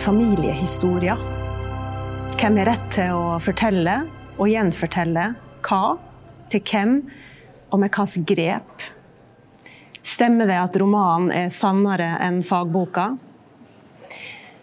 eier 0.00 0.04
familiehistorier. 0.04 1.16
Hvem 2.40 2.56
har 2.58 2.70
rett 2.70 2.86
til 2.94 3.12
å 3.12 3.38
fortelle 3.42 4.06
og 4.38 4.48
gjenfortelle 4.48 5.34
hva, 5.66 5.98
til 6.50 6.62
hvem 6.64 6.94
og 7.70 7.80
med 7.80 7.92
hvilke 7.92 8.24
grep? 8.34 8.86
Stemmer 10.02 10.48
det 10.48 10.56
at 10.56 10.76
romanen 10.80 11.30
er 11.32 11.50
sannere 11.52 12.16
enn 12.20 12.40
fagboka? 12.42 13.16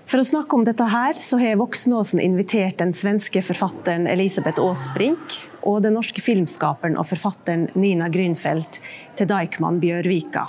For 0.08 0.20
å 0.20 0.25
snakke 0.25 0.55
om 0.55 0.63
dette 0.66 0.88
her, 0.88 1.20
så 1.20 1.38
har 1.38 1.59
Voksenåsen 1.59 2.19
invitert 2.23 2.80
den 2.80 2.94
svenske 2.95 3.44
forfatteren 3.44 4.08
Elisabeth 4.08 4.61
Aasbrink 4.63 5.41
og 5.67 5.83
den 5.83 5.97
norske 5.99 6.23
filmskaperen 6.23 6.97
og 6.97 7.09
forfatteren 7.11 7.67
Nina 7.75 8.08
Grünfeldt 8.09 8.80
til 9.19 9.30
Deichman 9.30 9.81
Bjørvika. 9.83 10.47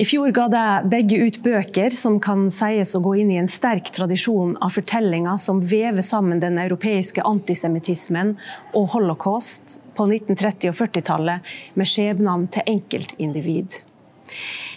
I 0.00 0.04
fjor 0.08 0.30
ga 0.32 0.46
de 0.48 0.60
begge 0.88 1.18
ut 1.20 1.36
bøker 1.44 1.92
som 1.92 2.14
kan 2.24 2.46
sies 2.48 2.94
å 2.96 3.02
gå 3.04 3.10
inn 3.20 3.32
i 3.34 3.36
en 3.36 3.50
sterk 3.52 3.90
tradisjon 3.92 4.54
av 4.64 4.72
fortellinger 4.72 5.36
som 5.42 5.58
vever 5.60 6.00
sammen 6.06 6.38
den 6.40 6.56
europeiske 6.62 7.20
antisemittismen 7.28 8.30
og 8.72 8.86
holocaust 8.94 9.76
på 9.98 10.06
1930- 10.06 10.70
og 10.70 10.78
40-tallet 10.78 11.50
med 11.76 11.90
skjebnene 11.90 12.48
til 12.54 12.72
enkeltindivid. 12.72 13.76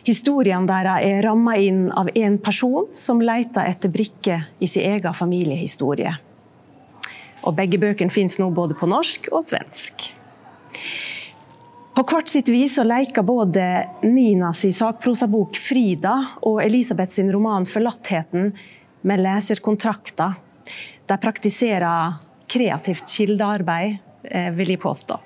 Historiene 0.04 0.68
deres 0.68 1.08
er 1.08 1.24
ramma 1.24 1.56
inn 1.56 1.86
av 1.96 2.12
én 2.20 2.36
person 2.44 2.90
som 3.00 3.24
leter 3.24 3.70
etter 3.70 3.94
brikker 3.94 4.44
i 4.60 4.68
sin 4.68 4.90
egen 4.90 5.16
familiehistorie. 5.16 6.18
Og 7.48 7.56
begge 7.56 7.80
bøkene 7.80 8.12
finnes 8.12 8.36
nå 8.44 8.52
både 8.52 8.76
på 8.76 8.92
norsk 8.92 9.32
og 9.32 9.48
svensk. 9.48 10.10
På 11.94 12.02
hvert 12.10 12.30
sitt 12.30 12.48
vis 12.50 12.74
så 12.80 12.84
leker 12.88 13.22
både 13.22 13.64
Nina 14.02 14.50
sin 14.54 14.74
sakprosabok 14.74 15.58
'Frida' 15.62 16.40
og 16.42 16.64
Elisabeth 16.64 17.14
sin 17.14 17.30
roman 17.32 17.66
'Forlattheten' 17.66 18.52
med 19.02 19.22
leserkontrakter. 19.22 20.34
De 21.06 21.18
praktiserer 21.18 22.14
kreativt 22.48 23.06
kildearbeid, 23.10 23.98
eh, 24.24 24.50
vil 24.50 24.74
jeg 24.74 24.80
påstå. 24.80 25.20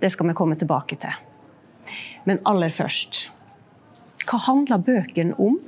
Det 0.00 0.12
skal 0.12 0.28
vi 0.28 0.34
komme 0.34 0.54
tilbake 0.54 0.96
til. 1.00 1.16
Men 2.24 2.38
aller 2.44 2.70
først 2.70 3.28
Hva 4.26 4.38
handler 4.38 4.78
bøkene 4.78 5.34
om? 5.40 5.58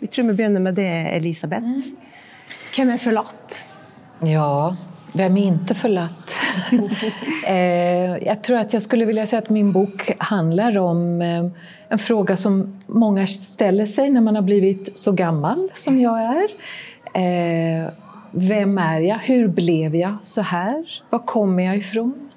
Jeg 0.00 0.10
tror 0.10 0.26
vi 0.28 0.34
begynner 0.36 0.60
med 0.60 0.74
det, 0.74 1.14
Elisabeth. 1.16 1.64
Mm. 1.64 1.96
Hvem 2.74 2.90
er 2.90 2.98
forlatt? 2.98 3.64
Ja, 4.22 4.76
vem 5.12 5.36
är 5.36 5.42
inte 5.46 5.74
förlatt? 5.74 6.36
eh, 7.46 8.26
jag 8.26 8.44
tror 8.44 8.58
att 8.58 8.72
jag 8.72 8.82
skulle 8.82 9.04
vilja 9.04 9.26
säga 9.26 9.42
att 9.42 9.50
min 9.50 9.72
bok 9.72 10.10
handlar 10.18 10.78
om 10.78 11.22
eh, 11.22 11.46
en 11.88 11.98
fråga 11.98 12.36
som 12.36 12.80
många 12.86 13.26
ställer 13.26 13.86
sig 13.86 14.10
när 14.10 14.20
man 14.20 14.34
har 14.34 14.42
blivit 14.42 14.98
så 14.98 15.12
gammal 15.12 15.70
som 15.74 16.00
jag 16.00 16.20
är. 16.20 16.48
Eh, 17.14 17.88
vem 18.30 18.78
är 18.78 19.00
jag? 19.00 19.18
Hur 19.18 19.48
blev 19.48 19.96
jag 19.96 20.16
så 20.22 20.40
här? 20.40 21.02
Var 21.10 21.18
kommer 21.18 21.62
jag 21.62 21.76
ifrån? 21.76 22.30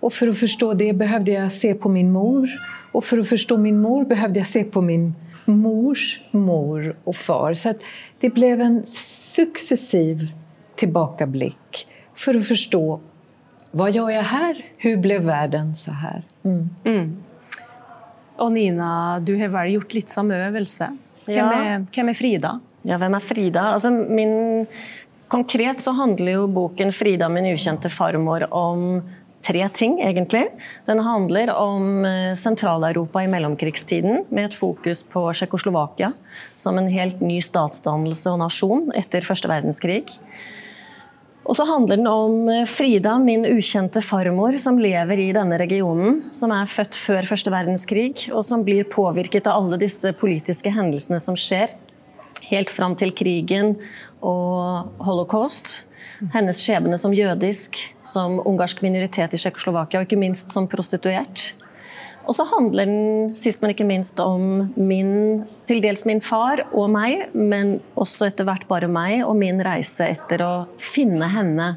Och 0.00 0.12
för 0.12 0.28
att 0.28 0.38
förstå 0.38 0.74
det 0.74 0.92
behövde 0.92 1.32
jag 1.32 1.52
se 1.52 1.74
på 1.74 1.88
min 1.88 2.12
mor. 2.12 2.50
Och 2.92 3.04
för 3.04 3.18
att 3.18 3.28
förstå 3.28 3.56
min 3.56 3.80
mor 3.80 4.04
behövde 4.04 4.40
jag 4.40 4.46
se 4.46 4.64
på 4.64 4.80
min 4.80 5.14
mors 5.44 6.20
mor 6.30 6.96
och 7.04 7.16
far. 7.16 7.54
Så 7.54 7.74
det 8.20 8.30
blev 8.30 8.60
en 8.60 8.86
successiv 8.86 10.32
tillbakablick 10.76 11.86
för 12.16 12.36
att 12.36 12.46
förstå 12.46 13.00
vad 13.70 13.90
gör 13.90 14.10
jag 14.10 14.22
här? 14.22 14.64
Hur 14.76 14.96
blev 14.96 15.22
världen 15.22 15.76
så 15.76 15.92
här? 15.92 16.22
Mm. 16.44 16.70
Mm. 16.84 17.22
Och 18.36 18.52
Nina, 18.52 19.20
du 19.20 19.36
har 19.40 19.48
väl 19.48 19.72
gjort 19.72 19.94
lite 19.94 20.12
samma 20.12 20.34
övelse. 20.34 20.96
Vem, 21.24 21.36
ja. 21.36 21.52
är, 21.52 21.86
vem 21.96 22.08
är 22.08 22.14
Frida? 22.14 22.60
Ja, 22.82 22.98
vem 22.98 23.14
är 23.14 23.20
Frida? 23.20 23.60
Alltså, 23.60 23.90
min, 23.90 24.66
konkret 25.28 25.80
så 25.80 25.90
handlar 25.90 26.32
ju 26.32 26.46
boken 26.46 26.92
Frida, 26.92 27.28
min 27.28 27.46
ukände 27.46 27.88
farmor, 27.88 28.54
om 28.54 29.10
tre 29.46 29.68
ting, 29.68 30.00
egentlig. 30.00 30.48
Den 30.84 30.98
handlar 30.98 31.54
om 31.54 32.04
eh, 32.04 32.34
Centraleuropa 32.34 33.24
i 33.24 33.26
mellomkrigstiden, 33.26 34.24
med 34.28 34.44
ett 34.44 34.54
fokus 34.54 35.02
på 35.02 35.32
Tjeckoslovakia 35.32 36.12
som 36.56 36.78
en 36.78 36.88
helt 36.88 37.20
ny 37.20 37.40
statsdannelse 37.40 38.30
och 38.30 38.38
nation 38.38 38.92
efter 38.94 39.20
första 39.20 39.48
världskriget. 39.48 40.20
Och 41.46 41.56
så 41.56 41.64
handlar 41.64 41.96
den 41.96 42.06
om 42.06 42.48
eh, 42.48 42.64
Frida, 42.64 43.18
min 43.18 43.46
ukände 43.46 44.02
farmor, 44.02 44.52
som 44.52 44.78
lever 44.78 45.18
i 45.18 45.32
denna 45.32 45.58
regionen, 45.58 46.30
som 46.34 46.50
är 46.50 46.66
född 46.66 46.94
före 46.94 47.22
första 47.22 47.50
världskrig 47.50 48.30
och 48.32 48.46
som 48.46 48.64
blir 48.64 48.84
påverkad 48.84 49.46
av 49.46 49.64
alla 49.64 49.76
dessa 49.76 50.12
politiska 50.12 50.70
händelser 50.70 51.18
som 51.18 51.36
sker, 51.36 51.70
helt 52.42 52.70
fram 52.70 52.96
till 52.96 53.10
krigen 53.10 53.74
och 54.20 55.04
Holocaust. 55.04 55.84
Hennes 56.32 56.66
skjebne 56.66 56.98
som 56.98 57.14
judisk, 57.14 57.94
som 58.02 58.42
ungersk 58.46 58.82
minoritet 58.82 59.34
i 59.34 59.38
Tjeckoslovakien 59.38 60.00
och 60.00 60.04
inte 60.04 60.16
minst 60.16 60.50
som 60.50 60.68
prostituerad. 60.68 61.38
Og 62.26 62.34
så 62.34 62.44
handler 62.50 62.88
den 62.88 63.34
sist 63.38 63.62
men 63.62 63.70
ikke 63.70 63.86
minst 63.86 64.18
om 64.22 64.72
min, 64.74 65.44
til 65.68 65.82
dels 65.84 66.02
min 66.08 66.22
far 66.24 66.64
og 66.72 66.90
meg, 66.90 67.28
men 67.34 67.76
også 67.94 68.26
etter 68.26 68.48
hvert 68.48 68.66
bare 68.70 68.90
meg, 68.90 69.20
og 69.22 69.36
min 69.38 69.62
reise 69.62 70.08
etter 70.10 70.42
å 70.42 70.52
finne 70.82 71.28
henne 71.30 71.68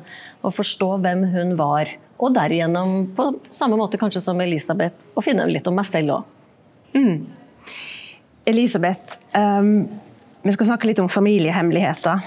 og 0.42 0.56
forstå 0.58 0.90
hvem 1.04 1.28
hun 1.36 1.54
var. 1.60 1.94
Og 2.20 2.34
derigjennom, 2.36 3.12
på 3.16 3.30
samme 3.54 3.78
måte 3.80 4.00
kanskje 4.02 4.24
som 4.26 4.42
Elisabeth, 4.42 5.06
å 5.14 5.24
finne 5.24 5.46
litt 5.48 5.70
om 5.70 5.78
meg 5.78 5.88
selv 5.88 6.18
òg. 6.18 6.36
Mm. 6.98 7.28
Elisabeth, 8.50 9.20
um, 9.38 9.86
vi 10.42 10.56
skal 10.56 10.72
snakke 10.72 10.90
litt 10.90 11.00
om 11.04 11.12
familiehemmeligheter. 11.12 12.26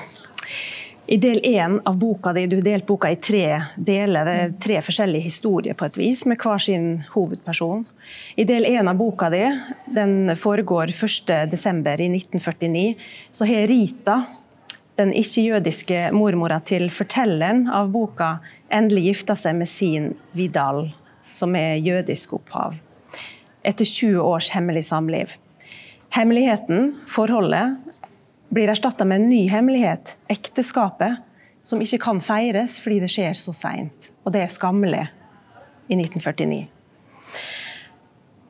I 1.12 1.18
del 1.20 1.40
én 1.44 1.80
av 1.84 1.98
boka 1.98 2.32
di, 2.32 2.46
du 2.46 2.60
har 2.60 2.64
delt 2.64 2.86
boka 2.86 3.10
i 3.10 3.18
tre 3.20 3.58
deler, 3.76 4.24
det 4.24 4.34
er 4.38 4.52
tre 4.62 4.78
forskjellige 4.86 5.26
historier 5.26 5.76
på 5.76 5.88
et 5.88 5.98
vis, 5.98 6.22
med 6.30 6.38
hver 6.40 6.62
sin 6.62 6.86
hovedperson. 7.12 7.82
I 8.36 8.44
del 8.48 8.64
én 8.68 8.88
av 8.88 8.96
boka 8.96 9.28
di, 9.30 9.42
den 9.86 10.36
foregår 10.36 10.92
1.12. 10.92 12.00
i 12.00 12.08
1949, 12.16 12.94
så 13.32 13.48
har 13.48 13.66
Rita, 13.68 14.22
den 15.00 15.12
ikke-jødiske 15.16 16.10
mormora 16.16 16.60
til 16.64 16.88
fortelleren 16.92 17.66
av 17.72 17.90
boka, 17.92 18.36
endelig 18.72 19.08
gifta 19.10 19.36
seg 19.38 19.56
med 19.60 19.70
sin 19.70 20.12
Vidal, 20.36 20.90
som 21.32 21.56
er 21.56 21.80
jødisk 21.80 22.36
opphav. 22.38 22.76
Etter 23.64 23.88
20 23.88 24.20
års 24.20 24.50
hemmelig 24.52 24.84
samliv. 24.90 25.36
Hemmeligheten, 26.12 26.96
forholdet, 27.08 27.78
blir 28.52 28.68
erstatta 28.68 29.06
med 29.08 29.22
en 29.22 29.30
ny 29.30 29.46
hemmelighet, 29.48 30.16
ekteskapet, 30.28 31.22
som 31.64 31.80
ikke 31.80 32.00
kan 32.02 32.20
feires 32.20 32.76
fordi 32.82 33.00
det 33.04 33.10
skjer 33.12 33.36
så 33.38 33.54
seint. 33.56 34.10
Og 34.26 34.34
det 34.34 34.44
er 34.44 34.52
skammelig 34.52 35.06
i 35.88 35.96
1949. 35.96 36.66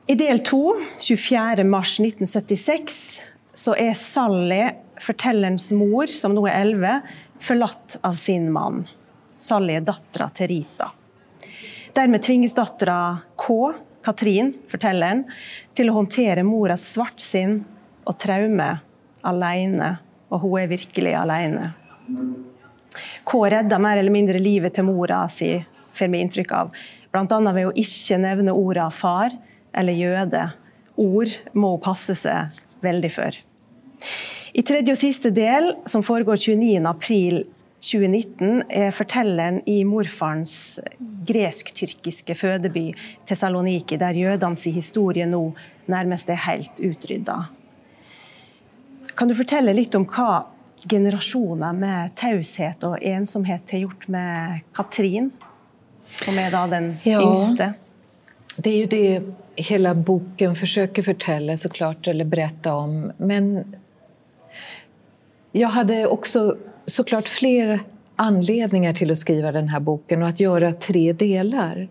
I 0.05 0.15
del 0.15 0.39
to, 0.43 0.75
24.3.1976, 0.99 3.21
så 3.53 3.75
er 3.79 3.93
Sally, 3.95 4.71
fortellerens 4.99 5.71
mor, 5.71 6.07
som 6.11 6.35
nå 6.35 6.43
er 6.49 6.65
11, 6.65 7.01
forlatt 7.43 7.95
av 8.03 8.13
sin 8.19 8.51
mann. 8.51 8.87
Sally 9.39 9.77
er 9.79 9.85
dattera 9.87 10.27
til 10.35 10.47
Rita. 10.51 10.89
Dermed 11.95 12.19
tvinges 12.25 12.55
dattera 12.57 13.17
K, 13.39 13.71
Katrin, 14.03 14.53
fortelleren, 14.67 15.23
til 15.71 15.87
å 15.87 15.95
håndtere 16.01 16.43
moras 16.43 16.83
svartsinn 16.97 17.63
og 18.03 18.19
traume 18.19 18.83
alene, 19.23 20.03
og 20.27 20.43
hun 20.43 20.59
er 20.65 20.73
virkelig 20.73 21.15
alene. 21.15 21.71
K 23.23 23.31
redda 23.55 23.79
mer 23.79 24.03
eller 24.03 24.11
mindre 24.11 24.35
livet 24.41 24.75
til 24.75 24.83
mora 24.89 25.23
si, 25.31 25.63
får 25.95 26.11
vi 26.11 26.19
inntrykk 26.25 26.51
av. 26.59 26.75
Bl.a. 27.13 27.39
ved 27.55 27.69
å 27.69 27.77
ikke 27.79 28.17
nevne 28.19 28.51
orda 28.51 28.91
far 28.91 29.31
eller 29.73 29.93
jøde. 29.93 30.51
Ord 30.99 31.29
må 31.53 31.69
hun 31.75 31.81
passe 31.83 32.15
seg 32.17 32.47
veldig 32.83 33.11
for. 33.13 33.31
I 34.53 34.61
tredje 34.61 34.93
og 34.93 34.99
siste 34.99 35.31
del, 35.33 35.73
som 35.89 36.03
foregår 36.05 36.35
29.4.2019, 36.37 38.63
er 38.69 38.91
fortelleren 38.93 39.61
i 39.69 39.83
morfarens 39.87 40.79
gresk-tyrkiske 41.25 42.35
fødeby 42.37 42.93
Tessaloniki, 43.25 43.97
der 43.97 44.13
jødenes 44.17 44.63
historie 44.75 45.25
nå 45.25 45.53
nærmest 45.89 46.29
er 46.29 46.35
helt 46.45 46.79
utrydda. 46.83 47.45
Kan 49.17 49.27
du 49.29 49.35
fortelle 49.37 49.73
litt 49.77 49.95
om 49.97 50.05
hva 50.09 50.45
generasjoner 50.89 51.73
med 51.77 52.15
taushet 52.19 52.83
og 52.87 52.97
ensomhet 53.01 53.71
har 53.71 53.79
gjort 53.85 54.07
med 54.11 54.59
Katrin, 54.75 55.31
som 56.05 56.37
är 56.37 56.51
da 56.51 56.67
den 56.67 56.97
ja, 57.03 57.21
yngste? 57.21 57.73
Det 58.55 58.69
är 58.69 58.77
ju 58.77 58.85
det 58.85 59.21
hela 59.55 59.95
boken 59.95 60.55
försöker 60.55 61.01
förtälla 61.01 61.57
såklart, 61.57 62.07
eller 62.07 62.25
berätta 62.25 62.73
om. 62.73 63.11
Men 63.17 63.75
jag 65.51 65.69
hade 65.69 66.07
också 66.07 66.57
såklart 66.85 67.27
fler 67.27 67.79
anledningar 68.15 68.93
till 68.93 69.11
att 69.11 69.17
skriva 69.17 69.51
den 69.51 69.67
här 69.67 69.79
boken 69.79 70.21
och 70.21 70.27
att 70.27 70.39
göra 70.39 70.73
tre 70.73 71.13
delar. 71.13 71.87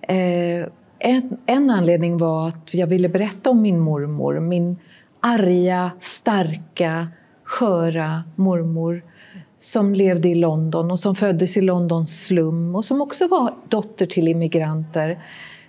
Eh, 0.00 0.66
en, 0.98 1.36
en 1.46 1.70
anledning 1.70 2.18
var 2.18 2.48
att 2.48 2.74
jag 2.74 2.86
ville 2.86 3.08
berätta 3.08 3.50
om 3.50 3.62
min 3.62 3.80
mormor, 3.80 4.40
min 4.40 4.76
arga, 5.20 5.90
starka, 6.00 7.08
sköra 7.44 8.22
mormor 8.36 9.02
som 9.58 9.94
levde 9.94 10.28
i 10.28 10.34
London 10.34 10.90
och 10.90 11.00
som 11.00 11.14
föddes 11.14 11.56
i 11.56 11.60
Londons 11.60 12.24
slum 12.24 12.74
och 12.74 12.84
som 12.84 13.00
också 13.00 13.28
var 13.28 13.54
dotter 13.68 14.06
till 14.06 14.28
immigranter. 14.28 15.18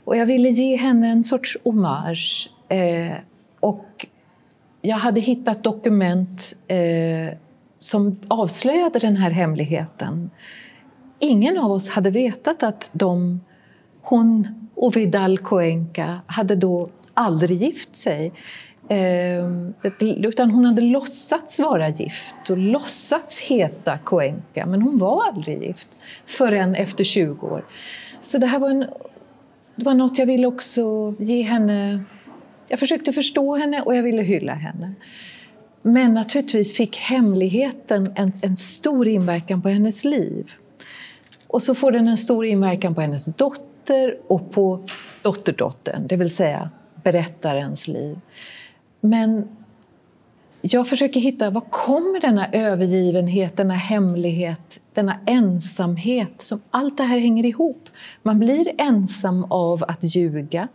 Och 0.10 0.18
jag 0.18 0.26
ville 0.26 0.50
ge 0.50 0.76
henne 0.76 1.08
en 1.08 1.24
sorts 1.24 1.58
hommage. 1.64 2.50
Eh, 2.70 3.18
och 3.60 4.08
jag 4.82 4.98
hade 4.98 5.22
hittat 5.22 5.64
dokument 5.64 6.56
eh, 6.68 7.38
som 7.78 8.16
avslöjade 8.28 9.00
den 9.00 9.16
här 9.16 9.32
hemligheten. 9.32 10.30
Ingen 11.20 11.58
av 11.58 11.72
oss 11.72 11.90
hade 11.90 12.10
vetat 12.10 12.64
att 12.64 12.90
de, 12.94 13.42
hon 14.02 14.48
och 14.76 14.98
Vidal 14.98 15.38
Coenca 15.38 16.22
hade 16.26 16.56
då 16.56 16.90
aldrig 17.14 17.62
gift 17.62 17.96
sig. 17.96 18.32
Eh, 18.88 19.46
utan 20.00 20.52
hon 20.52 20.66
hade 20.66 20.82
låtsats 20.82 21.60
vara 21.60 21.90
gift 21.90 22.50
och 22.50 22.58
låtsats 22.58 23.40
heta 23.40 23.98
Coenca, 23.98 24.66
men 24.66 24.82
hon 24.82 24.98
var 24.98 25.28
aldrig 25.28 25.64
gift 25.64 25.98
förrän 26.26 26.76
efter 26.76 27.04
20 27.04 27.48
år. 27.48 27.66
Så 28.22 28.38
det 28.38 28.48
här 28.48 28.60
var, 28.60 28.70
en, 28.70 28.86
det 29.80 29.86
var 29.86 29.94
något 29.94 30.18
jag 30.18 30.26
ville 30.26 30.48
också 30.48 31.16
ge 31.20 31.42
henne... 31.42 32.04
Jag 32.68 32.80
försökte 32.80 33.14
förstå 33.14 33.56
henne 33.56 33.82
och 33.82 33.96
jag 33.96 34.04
ville 34.04 34.22
hylla 34.22 34.54
henne. 34.54 34.94
Men 35.82 36.14
naturligtvis 36.14 36.74
fick 36.74 36.98
hemligheten 36.98 38.14
en, 38.16 38.32
en 38.42 38.58
stor 38.58 39.08
inverkan 39.08 39.62
på 39.62 39.70
hennes 39.70 40.04
liv. 40.04 40.52
Och 41.48 41.64
så 41.64 41.76
får 41.76 41.92
den 41.92 42.08
en 42.08 42.18
stor 42.18 42.46
inverkan 42.46 42.96
på 42.96 43.02
hennes 43.02 43.26
dotter 43.26 44.18
och 44.28 44.52
på 44.52 44.86
dotterdottern, 45.22 46.08
det 46.08 46.16
vill 46.16 46.36
säga 46.36 46.70
berättarens 47.04 47.88
liv. 47.88 48.20
Men 49.00 49.48
jag 50.62 50.88
försöker 50.88 51.20
hitta 51.20 51.50
var 51.50 51.62
kommer 51.62 52.20
denna 52.20 52.48
övergivenhet, 52.52 53.58
denna 53.58 53.74
hemlighet, 53.74 54.80
denna 54.94 55.20
ensamhet 55.26 56.42
som 56.42 56.62
allt 56.72 56.98
det 56.98 57.04
här 57.04 57.20
hänger 57.20 57.46
ihop. 57.46 57.90
Man 58.24 58.40
blir 58.40 58.72
ensam 58.78 59.44
av 59.50 59.84
att 59.88 60.16
ljuga. 60.16 60.68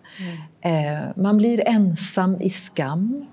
Mm. 0.63 1.13
Man 1.17 1.37
blir 1.37 1.69
ensam 1.69 2.41
i 2.41 2.51
skam. 2.51 3.27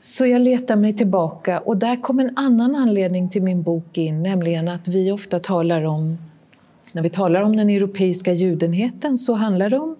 Så 0.00 0.26
jag 0.26 0.40
letar 0.40 0.76
mig 0.76 0.96
tillbaka 0.96 1.60
och 1.60 1.76
där 1.76 2.02
kom 2.02 2.20
en 2.20 2.36
annan 2.36 2.74
anledning 2.74 3.28
till 3.28 3.42
min 3.42 3.62
bok 3.62 3.98
in, 3.98 4.22
nämligen 4.22 4.68
att 4.68 4.88
vi 4.88 5.12
ofta 5.12 5.38
talar 5.38 5.84
om, 5.84 6.18
när 6.92 7.02
vi 7.02 7.10
talar 7.10 7.42
om 7.42 7.56
den 7.56 7.70
europeiska 7.70 8.32
judenheten 8.32 9.16
så 9.16 9.34
handlar 9.34 9.70
det 9.70 9.78
om 9.78 9.96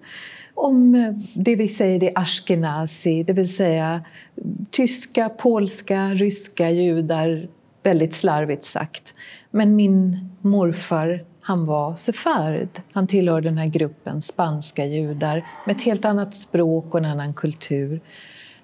om 0.65 0.95
eh, 0.95 1.13
det 1.35 1.55
vi 1.55 1.67
säger 1.67 2.03
är 2.03 2.11
ashkenazi, 2.15 3.23
det 3.23 3.33
vill 3.33 3.53
säga 3.53 3.93
eh, 4.35 4.43
tyska, 4.71 5.29
polska, 5.29 6.09
ryska 6.09 6.69
judar, 6.69 7.47
väldigt 7.83 8.13
slarvigt 8.13 8.63
sagt. 8.63 9.13
Men 9.51 9.75
min 9.75 10.29
morfar 10.41 11.23
han 11.41 11.65
var 11.65 11.95
sefard. 11.95 12.69
Han 12.91 13.07
tillhör 13.07 13.41
den 13.41 13.57
här 13.57 13.65
gruppen 13.65 14.21
spanska 14.21 14.85
judar 14.85 15.45
med 15.65 15.75
ett 15.75 15.81
helt 15.81 16.05
annat 16.05 16.33
språk 16.33 16.93
och 16.93 16.99
en 16.99 17.05
annan 17.05 17.33
kultur. 17.33 18.01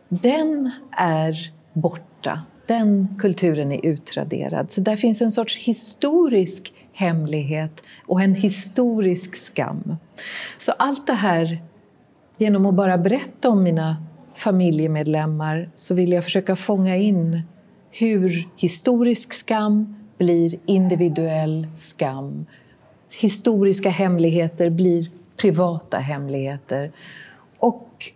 Den 0.10 0.72
är 0.98 1.52
borta. 1.74 2.42
Den 2.66 3.16
kulturen 3.20 3.72
är 3.72 3.86
utraderad. 3.86 4.72
Så 4.72 4.82
där 4.82 4.96
finns 4.96 5.22
en 5.22 5.32
sorts 5.32 5.58
historisk 5.58 6.74
hemlighet 6.94 7.84
och 8.06 8.22
en 8.22 8.36
historisk 8.36 9.36
skam. 9.36 9.98
Så 10.58 10.72
allt 10.72 11.08
det 11.08 11.14
här 11.14 11.62
genom 12.38 12.66
att 12.66 12.74
bara 12.74 12.98
berätta 12.98 13.50
om 13.50 13.64
mina 13.64 13.98
familjemedlemmar 14.34 15.70
så 15.76 15.94
vill 15.94 16.12
jag 16.12 16.24
försöka 16.24 16.56
fånga 16.56 16.96
in 16.96 17.42
hur 17.92 18.48
historisk 18.58 19.34
skam 19.34 19.96
blir 20.18 20.56
individuell 20.66 21.68
skam. 21.76 22.46
Historiska 23.22 23.90
hemligheter 23.90 24.70
blir 24.70 25.10
privata 25.38 25.98
hemligheter. 25.98 26.92
Och 27.60 28.12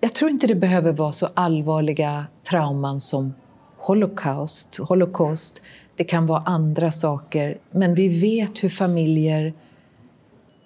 jag 0.00 0.14
tror 0.14 0.30
inte 0.30 0.46
det 0.46 0.54
behöver 0.54 0.92
vara 0.92 1.12
så 1.12 1.28
allvarliga 1.34 2.26
trauman 2.50 3.00
som 3.00 3.34
Holocaust. 3.76 4.76
Holocaust. 4.76 5.62
Det 5.96 6.04
kan 6.04 6.26
vara 6.26 6.42
andra 6.46 6.92
saker, 6.92 7.58
men 7.70 7.94
vi 7.94 8.20
vet 8.20 8.64
hur 8.64 8.68
familjer 8.68 9.54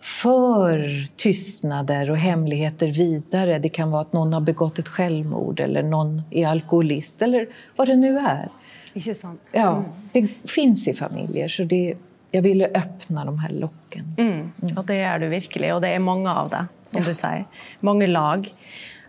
för 0.01 1.07
tystnader 1.17 2.11
och 2.11 2.19
hemligheter 2.19 2.87
vidare. 2.87 3.59
Det 3.59 3.69
kan 3.69 3.91
vara 3.91 4.03
att 4.03 4.13
någon 4.13 4.33
har 4.33 4.41
begått 4.41 4.79
ett 4.79 4.89
självmord 4.89 5.61
eller 5.61 5.83
någon 5.83 6.23
är 6.31 6.47
alkoholist 6.47 7.23
eller 7.23 7.49
vad 7.77 7.89
det 7.89 7.97
nu 7.97 8.19
är. 8.19 8.51
Inte 8.95 9.15
sant? 9.15 9.51
Ja, 9.53 9.77
mm. 9.77 9.89
det 10.13 10.51
finns 10.51 10.89
i 10.89 10.95
familjer. 10.95 11.49
Så 11.49 11.65
det, 11.65 11.95
jag 12.31 12.43
ville 12.43 12.67
öppna 12.67 13.25
de 13.25 13.39
här 13.39 13.51
locken. 13.53 14.15
Mm. 14.19 14.33
Mm. 14.63 14.79
Och 14.79 14.87
det 14.87 14.95
är 14.95 15.19
du 15.19 15.29
verkligen, 15.29 15.75
och 15.75 15.81
det 15.81 15.89
är 15.89 15.99
många 15.99 16.35
av 16.35 16.51
det, 16.51 16.67
som 16.85 17.03
ja. 17.03 17.09
du 17.09 17.15
säger. 17.15 17.45
Många 17.81 18.07
lag. 18.07 18.55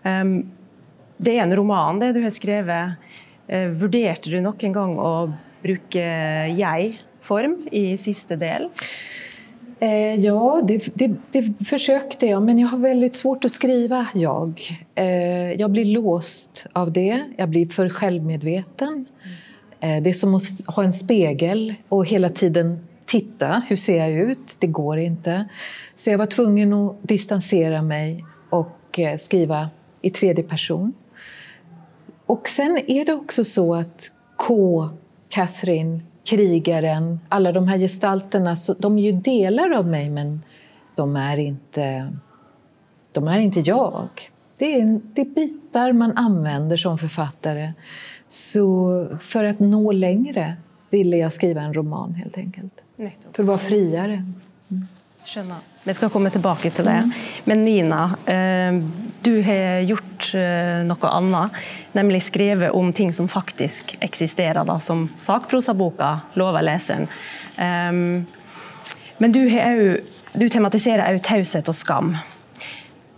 Um, 0.04 0.52
det 1.18 1.40
är 1.40 1.44
en 1.44 1.56
roman, 1.56 2.00
det 2.00 2.14
du 2.14 2.24
har 2.24 2.30
skrivit. 2.30 2.92
Uh, 3.54 3.68
vurderade 3.68 4.30
du 4.30 4.42
någon 4.42 4.74
gång 4.74 5.00
att 5.00 5.30
bruka 5.62 6.08
jag-form 6.48 7.68
i 7.72 7.98
sista 7.98 8.36
del? 8.36 8.70
Eh, 9.80 10.16
ja, 10.16 10.62
det, 10.64 10.90
det, 10.94 11.16
det, 11.32 11.66
försökte 11.66 12.26
jag, 12.26 12.44
men 12.44 12.60
jag 12.60 12.68
har 12.68 12.78
väldigt 12.78 13.16
svårt 13.16 13.46
att 13.46 13.52
skriva 13.52 14.08
jag. 14.14 14.62
Eh, 14.96 15.52
jag 15.52 15.72
blir 15.72 15.86
låst 15.86 16.66
av 16.74 16.92
det, 16.92 17.24
jag 17.38 17.50
blir 17.50 17.66
för 17.66 17.90
självmedveten. 17.90 19.06
Eh, 19.80 20.04
det 20.04 20.10
är 20.10 20.14
som 20.14 20.36
att 20.36 20.44
ha 20.76 20.84
en 20.84 20.94
spegel 20.94 21.74
och 21.90 22.06
hela 22.06 22.30
tiden 22.30 22.80
titta, 23.06 23.64
hur 23.68 23.76
ser 23.76 23.98
jag 23.98 24.12
ut? 24.12 24.56
Det 24.60 24.68
går 24.68 24.98
inte. 24.98 25.50
Så 25.96 26.10
jag 26.10 26.18
var 26.18 26.26
tvungen 26.26 26.74
att 26.74 26.96
distansera 27.02 27.82
mig 27.82 28.26
och 28.50 29.00
eh, 29.00 29.18
skriva 29.18 29.70
i 30.02 30.10
tredje 30.10 30.44
person. 30.44 30.94
Och 32.26 32.48
sen 32.48 32.80
är 32.88 33.06
det 33.06 33.14
också 33.14 33.44
så 33.44 33.76
att 33.76 34.12
K, 34.36 34.90
Catherine, 35.30 36.00
krigaren, 36.30 37.20
alla 37.30 37.52
de 37.52 37.68
här 37.68 37.78
gestalterna, 37.78 38.56
så 38.56 38.74
de 38.74 38.98
är 38.98 39.02
ju 39.02 39.12
delar 39.12 39.72
av 39.72 39.88
mig 39.88 40.10
men 40.10 40.42
de 40.96 41.16
är 41.16 41.38
inte, 41.38 42.14
de 43.14 43.28
är 43.28 43.40
inte 43.40 43.60
jag. 43.60 44.10
Det 44.58 44.66
är, 44.66 45.00
det 45.14 45.22
är 45.22 45.26
bitar 45.26 45.92
man 45.92 46.18
använder 46.18 46.78
som 46.78 46.98
författare. 46.98 47.74
Så 48.28 49.08
för 49.20 49.44
att 49.44 49.60
nå 49.60 49.92
längre 49.92 50.56
ville 50.90 51.18
jag 51.18 51.34
skriva 51.34 51.62
en 51.62 51.74
roman 51.74 52.14
helt 52.14 52.38
enkelt. 52.38 52.84
För 53.32 53.44
att 53.44 53.48
vara 53.48 53.58
friare. 53.58 54.14
Mm. 54.70 54.88
Skjønner. 55.28 55.60
Vi 55.84 55.94
skal 55.94 56.10
komme 56.10 56.30
tilbake 56.30 56.70
til 56.72 56.86
det. 56.86 57.12
Men 57.44 57.66
Nina, 57.66 58.16
eh, 58.26 58.76
du 59.22 59.42
har 59.44 59.82
gjort 59.88 60.32
eh, 60.38 60.84
noe 60.88 61.12
annet, 61.12 61.60
nemlig 61.98 62.24
skrevet 62.28 62.76
om 62.76 62.94
ting 62.94 63.14
som 63.14 63.28
faktisk 63.28 63.96
eksisterer, 64.04 64.64
da, 64.66 64.80
som 64.80 65.08
sakprosaboka 65.18 66.20
'Lover 66.34 66.66
leseren'. 66.66 67.08
Ehm, 67.58 68.26
men 69.18 69.32
du, 69.32 69.42
jo, 69.50 69.98
du 70.34 70.50
tematiserer 70.50 71.10
òg 71.10 71.24
taushet 71.26 71.70
og 71.70 71.76
skam. 71.76 72.16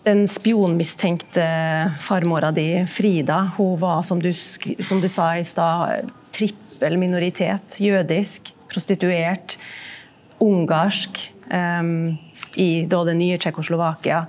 Den 0.08 0.24
spionmistenkte 0.32 1.44
farmora 2.02 2.54
di, 2.56 2.86
Frida, 2.88 3.52
hun 3.58 3.76
var, 3.82 4.02
som 4.08 4.22
du, 4.22 4.32
som 4.34 5.02
du 5.02 5.10
sa 5.12 5.34
i 5.38 5.44
stad, 5.44 6.08
trippel 6.32 6.96
minoritet. 6.98 7.82
Jødisk, 7.84 8.54
prostituert, 8.72 9.58
ungarsk 10.40 11.20
um, 11.52 12.16
i 12.56 12.86
da 12.90 13.04
det 13.04 13.18
nye 13.20 13.38
Tsjekkoslovakia. 13.38 14.24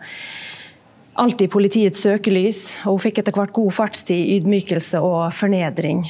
Alltid 1.20 1.50
i 1.50 1.52
politiets 1.52 2.00
søkelys, 2.00 2.60
og 2.86 2.94
hun 2.94 3.02
fikk 3.04 3.18
etter 3.20 3.34
hvert 3.36 3.52
god 3.52 3.74
fartstid, 3.76 4.22
ydmykelse 4.38 5.02
og 5.04 5.34
fornedring. 5.36 6.06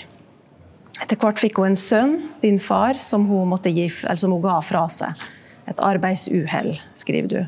Etter 1.03 1.19
hvert 1.19 1.41
fikk 1.43 1.59
hun 1.59 1.73
en 1.73 1.79
sønn, 1.79 2.13
din 2.45 2.61
far, 2.63 2.95
som 3.01 3.25
hun, 3.27 3.49
måtte 3.51 3.73
gi, 3.75 3.89
eller 4.05 4.21
som 4.21 4.37
hun 4.37 4.45
ga 4.45 4.61
fra 4.63 4.85
seg. 4.93 5.25
Et 5.71 5.83
arbeidsuhell, 5.83 6.77
skriver 6.99 7.33
du. 7.33 7.41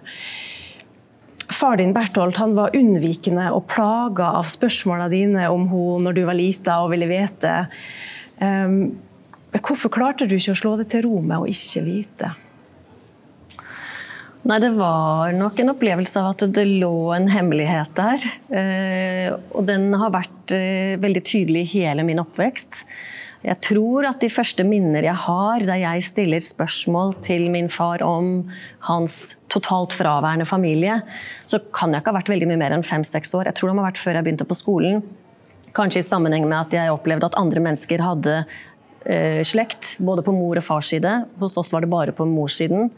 Far 1.52 1.78
din 1.78 1.94
Berthold 1.94 2.34
han 2.40 2.56
var 2.58 2.74
unnvikende 2.74 3.52
og 3.54 3.68
plaga 3.70 4.32
av 4.40 4.50
spørsmålene 4.50 5.12
dine 5.12 5.48
om 5.52 5.68
hun 5.70 6.02
når 6.06 6.18
du 6.18 6.22
var 6.26 6.38
lita 6.38 6.80
og 6.82 6.90
ville 6.96 7.06
vite. 7.10 7.52
Um, 8.42 8.96
hvorfor 9.60 9.92
klarte 9.92 10.26
du 10.26 10.34
ikke 10.34 10.56
å 10.56 10.62
slå 10.64 10.78
det 10.80 10.88
til 10.90 11.06
ro 11.06 11.20
med 11.20 11.44
å 11.44 11.50
ikke 11.50 11.86
vite? 11.86 12.32
Nei, 14.42 14.58
det 14.58 14.72
var 14.74 15.30
nok 15.38 15.60
en 15.62 15.70
opplevelse 15.70 16.18
av 16.18 16.32
at 16.32 16.42
det 16.50 16.64
lå 16.66 17.12
en 17.14 17.28
hemmelighet 17.30 17.92
der. 17.94 18.24
Eh, 18.50 19.28
og 19.54 19.68
den 19.68 19.92
har 19.94 20.10
vært 20.10 20.54
eh, 20.56 20.94
veldig 20.98 21.22
tydelig 21.22 21.62
i 21.62 21.72
hele 21.76 22.02
min 22.06 22.18
oppvekst. 22.18 22.80
Jeg 23.42 23.58
tror 23.62 24.06
at 24.06 24.18
de 24.22 24.30
første 24.30 24.64
minner 24.66 25.06
jeg 25.06 25.18
har 25.24 25.62
der 25.66 25.78
jeg 25.82 26.02
stiller 26.06 26.42
spørsmål 26.42 27.14
til 27.22 27.48
min 27.54 27.70
far 27.70 28.02
om 28.06 28.48
hans 28.88 29.36
totalt 29.50 29.94
fraværende 29.94 30.46
familie, 30.46 31.00
så 31.46 31.60
kan 31.74 31.94
jeg 31.94 32.02
ikke 32.02 32.10
ha 32.10 32.18
vært 32.18 32.30
veldig 32.32 32.48
mye 32.50 32.60
mer 32.64 32.74
enn 32.74 32.86
fem-seks 32.86 33.34
år. 33.38 33.46
Jeg 33.50 33.58
tror 33.58 33.70
det 33.70 33.76
må 33.78 33.84
ha 33.84 33.90
vært 33.92 34.02
før 34.02 34.18
jeg 34.18 34.26
begynte 34.26 34.46
på 34.48 34.58
skolen. 34.58 35.04
Kanskje 35.74 36.02
i 36.02 36.06
sammenheng 36.06 36.48
med 36.48 36.58
at 36.58 36.74
jeg 36.74 36.94
opplevde 36.94 37.30
at 37.30 37.38
andre 37.38 37.62
mennesker 37.62 38.02
hadde 38.02 38.40
eh, 39.06 39.42
slekt, 39.46 39.96
både 40.02 40.26
på 40.26 40.34
mor 40.34 40.58
og 40.58 40.66
fars 40.66 40.90
side. 40.94 41.14
Hos 41.38 41.58
oss 41.62 41.70
var 41.74 41.86
det 41.86 41.92
bare 41.94 42.14
på 42.16 42.26
morssiden. 42.26 42.90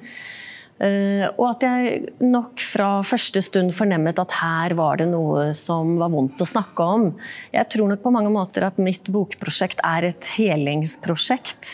Eh, 0.82 1.22
og 1.38 1.44
at 1.52 1.62
jeg 1.62 2.00
nok 2.24 2.58
fra 2.58 2.88
første 3.06 3.38
stund 3.46 3.70
fornemmet 3.76 4.18
at 4.18 4.34
her 4.40 4.74
var 4.74 4.98
det 4.98 5.06
noe 5.12 5.52
som 5.54 5.94
var 6.00 6.10
vondt 6.10 6.42
å 6.42 6.48
snakke 6.50 6.88
om. 6.96 7.06
Jeg 7.54 7.70
tror 7.70 7.92
nok 7.92 8.02
på 8.02 8.14
mange 8.14 8.32
måter 8.34 8.66
at 8.66 8.80
mitt 8.82 9.06
bokprosjekt 9.14 9.82
er 9.86 10.10
et 10.10 10.30
helingsprosjekt. 10.34 11.70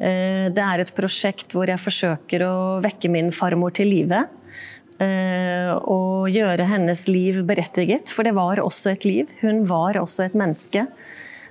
Eh, 0.00 0.48
det 0.56 0.64
er 0.64 0.80
et 0.80 0.94
prosjekt 0.96 1.52
hvor 1.52 1.68
jeg 1.68 1.82
forsøker 1.82 2.46
å 2.46 2.56
vekke 2.84 3.12
min 3.12 3.28
farmor 3.34 3.76
til 3.76 3.92
live. 3.92 4.24
Eh, 5.00 5.72
og 5.88 6.28
gjøre 6.32 6.68
hennes 6.68 7.06
liv 7.08 7.42
berettiget, 7.48 8.12
for 8.12 8.24
det 8.24 8.34
var 8.36 8.60
også 8.60 8.94
et 8.94 9.06
liv. 9.08 9.30
Hun 9.44 9.62
var 9.68 10.00
også 10.00 10.26
et 10.26 10.36
menneske. 10.36 10.88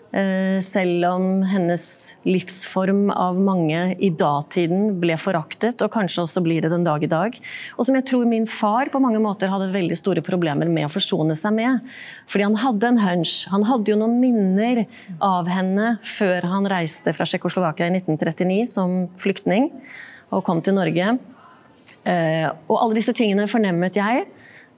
Eh, 0.09 0.57
selv 0.65 1.05
om 1.05 1.43
hennes 1.45 1.83
livsform 2.25 3.11
av 3.13 3.37
mange 3.37 3.77
i 4.01 4.09
datiden 4.09 4.95
ble 4.97 5.13
foraktet, 5.21 5.83
og 5.85 5.91
kanskje 5.93 6.23
også 6.23 6.41
blir 6.41 6.65
det 6.65 6.71
den 6.73 6.87
dag 6.87 7.03
i 7.05 7.09
dag. 7.11 7.37
Og 7.77 7.85
som 7.85 7.97
jeg 7.97 8.07
tror 8.09 8.25
min 8.25 8.47
far 8.49 8.89
på 8.89 9.01
mange 9.03 9.21
måter 9.21 9.53
hadde 9.53 9.69
veldig 9.75 9.99
store 9.99 10.23
problemer 10.25 10.71
med 10.71 10.87
å 10.87 10.91
forsone 10.93 11.37
seg 11.37 11.53
med. 11.59 11.85
Fordi 12.25 12.47
han 12.47 12.57
hadde 12.57 12.89
en 12.89 13.01
hunch. 13.03 13.35
Han 13.53 13.67
hadde 13.69 13.93
jo 13.93 13.99
noen 14.01 14.17
minner 14.23 14.85
av 15.21 15.49
henne 15.51 15.99
før 16.01 16.49
han 16.55 16.65
reiste 16.69 17.13
fra 17.13 17.29
Tsjekkoslovakia 17.29 17.91
i 17.91 17.99
1939 17.99 18.65
som 18.73 19.03
flyktning 19.21 19.69
og 20.33 20.41
kom 20.47 20.65
til 20.65 20.77
Norge. 20.77 21.19
Eh, 22.09 22.49
og 22.65 22.75
alle 22.79 22.97
disse 22.97 23.13
tingene 23.13 23.45
fornemmet 23.49 24.01
jeg. 24.01 24.25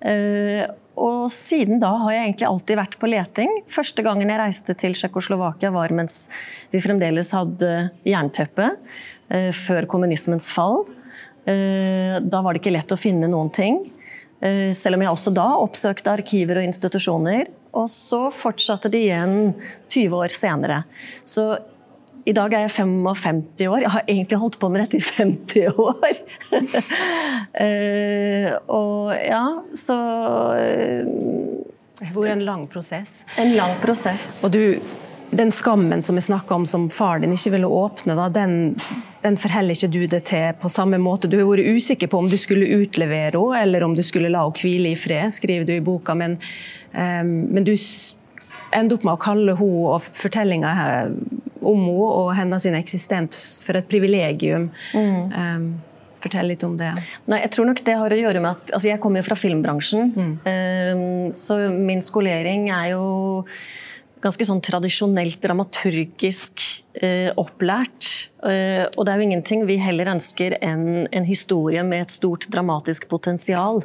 Eh, 0.01 0.67
Og 0.99 1.29
siden 1.31 1.79
da 1.81 1.93
har 2.03 2.15
jeg 2.15 2.25
egentlig 2.25 2.47
alltid 2.49 2.79
vært 2.79 2.97
på 2.99 3.09
leting. 3.09 3.53
Første 3.71 4.03
gangen 4.05 4.31
jeg 4.31 4.41
reiste 4.41 4.75
til 4.77 4.95
Tsjekkoslovakia 4.97 5.71
var 5.73 5.93
mens 5.95 6.25
vi 6.73 6.81
fremdeles 6.83 7.31
hadde 7.35 7.71
jernteppe, 8.07 8.73
eh, 9.31 9.51
før 9.55 9.87
kommunismens 9.87 10.49
fall. 10.51 10.83
Eh, 11.47 12.19
da 12.19 12.41
var 12.41 12.53
det 12.53 12.61
ikke 12.61 12.75
lett 12.75 12.91
å 12.91 12.99
finne 12.99 13.29
noen 13.31 13.51
ting. 13.53 13.79
Eh, 14.41 14.73
selv 14.73 14.97
om 14.97 15.01
jeg 15.01 15.13
også 15.13 15.33
da 15.33 15.47
oppsøkte 15.61 16.11
arkiver 16.11 16.59
og 16.59 16.67
institusjoner. 16.67 17.47
Og 17.73 17.87
så 17.87 18.25
fortsatte 18.35 18.91
det 18.91 19.05
igjen 19.07 19.53
20 19.87 20.17
år 20.17 20.33
senere. 20.33 20.83
Så 21.23 21.55
i 22.25 22.33
dag 22.37 22.53
er 22.53 22.65
jeg 22.65 22.73
55 22.75 23.67
år. 23.67 23.83
Jeg 23.85 23.93
har 23.95 24.07
egentlig 24.07 24.39
holdt 24.41 24.57
på 24.61 24.69
med 24.71 24.83
dette 24.83 24.99
i 24.99 25.05
50 25.17 25.67
år. 25.81 26.17
uh, 27.61 28.49
og 28.79 29.13
ja, 29.17 29.45
så 29.77 29.99
uh, 30.55 31.05
Det 31.99 32.09
har 32.09 32.17
vært 32.17 32.35
en 32.35 32.45
lang 32.47 32.67
prosess. 32.71 33.21
En 33.41 33.55
lang 33.57 33.77
prosess. 33.81 34.43
Og 34.45 34.53
du, 34.53 34.77
den 35.31 35.53
skammen 35.53 36.03
som 36.05 36.19
vi 36.19 36.25
snakka 36.25 36.59
om 36.59 36.67
som 36.69 36.89
far 36.93 37.23
din 37.23 37.33
ikke 37.33 37.55
ville 37.55 37.69
åpne, 37.71 38.17
da, 38.19 38.29
den, 38.33 38.75
den 39.25 39.37
forholder 39.39 39.77
ikke 39.77 39.91
du 39.93 40.01
det 40.11 40.23
til 40.29 40.53
på 40.61 40.69
samme 40.69 41.01
måte. 41.01 41.29
Du 41.31 41.39
har 41.39 41.49
vært 41.49 41.73
usikker 41.73 42.11
på 42.11 42.21
om 42.21 42.29
du 42.29 42.37
skulle 42.41 42.69
utlevere 42.81 43.37
henne, 43.37 43.61
eller 43.65 43.87
om 43.87 43.97
du 43.97 44.03
skulle 44.05 44.33
la 44.33 44.45
henne 44.45 44.61
hvile 44.61 44.93
i 44.93 44.99
fred, 44.99 45.33
skriver 45.33 45.69
du 45.69 45.77
i 45.77 45.85
boka. 45.85 46.17
Men, 46.17 46.37
um, 46.93 47.37
men 47.49 47.65
du 47.65 47.73
ender 48.71 48.97
opp 48.97 49.07
med 49.07 49.17
å 49.17 49.21
kalle 49.21 49.57
henne 49.57 49.87
og 49.95 50.11
fortellinga 50.13 50.75
om 51.61 51.85
henne 51.85 52.09
og 52.21 52.33
hennes 52.37 52.67
eksistens 52.79 53.61
for 53.65 53.79
et 53.79 53.87
privilegium. 53.89 54.69
Mm. 54.93 55.31
Um, 55.31 55.71
Fortell 56.21 56.51
litt 56.51 56.61
om 56.61 56.75
det. 56.77 56.91
Nei, 57.31 57.39
jeg 57.41 57.49
tror 57.55 57.65
nok 57.71 57.79
det 57.85 57.95
har 57.97 58.13
å 58.13 58.17
gjøre 58.19 58.41
med 58.43 58.51
at 58.51 58.75
altså 58.77 58.91
Jeg 58.91 59.01
kommer 59.01 59.23
jo 59.23 59.25
fra 59.25 59.37
filmbransjen. 59.39 60.11
Mm. 60.13 60.33
Um, 60.45 61.31
så 61.37 61.57
min 61.73 62.03
skolering 62.05 62.69
er 62.69 62.91
jo 62.93 63.05
ganske 64.21 64.45
sånn 64.45 64.61
tradisjonelt 64.63 65.39
dramaturgisk 65.41 66.61
eh, 66.93 67.31
opplært. 67.39 68.07
Eh, 68.45 68.83
og 68.95 69.05
det 69.05 69.13
er 69.13 69.19
jo 69.19 69.25
ingenting 69.27 69.63
vi 69.69 69.77
heller 69.81 70.11
ønsker 70.13 70.55
enn 70.61 71.07
en 71.09 71.25
historie 71.25 71.83
med 71.85 72.05
et 72.05 72.13
stort 72.13 72.47
dramatisk 72.53 73.07
potensial. 73.11 73.81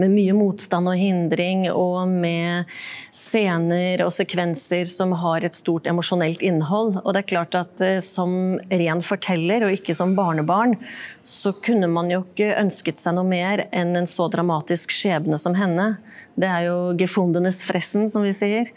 Med 0.00 0.14
mye 0.14 0.36
motstand 0.38 0.90
og 0.90 0.98
hindring, 0.98 1.66
og 1.70 2.10
med 2.10 2.70
scener 3.14 4.04
og 4.06 4.12
sekvenser 4.14 4.86
som 4.88 5.14
har 5.22 5.46
et 5.46 5.58
stort 5.58 5.90
emosjonelt 5.90 6.44
innhold. 6.46 7.00
Og 7.02 7.12
det 7.12 7.24
er 7.24 7.30
klart 7.34 7.58
at 7.58 7.82
eh, 7.84 7.98
som 8.04 8.60
ren 8.70 9.02
forteller, 9.04 9.66
og 9.66 9.78
ikke 9.78 9.96
som 9.98 10.16
barnebarn, 10.18 10.78
så 11.26 11.54
kunne 11.64 11.90
man 11.90 12.10
jo 12.10 12.22
ikke 12.24 12.54
ønsket 12.58 13.02
seg 13.02 13.18
noe 13.18 13.26
mer 13.26 13.66
enn 13.70 13.96
en 13.98 14.10
så 14.10 14.30
dramatisk 14.30 14.94
skjebne 14.94 15.38
som 15.42 15.58
henne. 15.58 15.94
Det 16.38 16.48
er 16.48 16.68
jo 16.70 16.76
gefundenes 16.96 17.60
fressen, 17.66 18.08
som 18.08 18.24
vi 18.24 18.32
sier. 18.36 18.70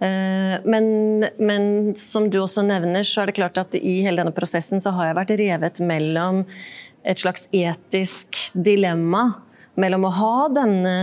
Eh, 0.00 0.60
men, 0.64 1.18
men, 1.36 1.94
som 1.96 2.30
du 2.30 2.38
också 2.38 2.62
nämner 2.62 3.02
så 3.02 3.20
är 3.20 3.26
det 3.26 3.32
klart 3.32 3.56
att 3.56 3.74
i 3.74 4.00
hela 4.00 4.16
den 4.16 4.26
här 4.26 4.32
processen 4.32 4.80
så 4.80 4.90
har 4.90 5.06
jag 5.06 5.14
varit 5.14 5.30
revet 5.30 5.80
mellan 5.80 6.44
ett 7.02 7.18
slags 7.18 7.48
etiskt 7.50 8.50
dilemma 8.52 9.32
mellan 9.74 10.04
att 10.04 10.16
ha 10.16 10.48
denna 10.48 11.02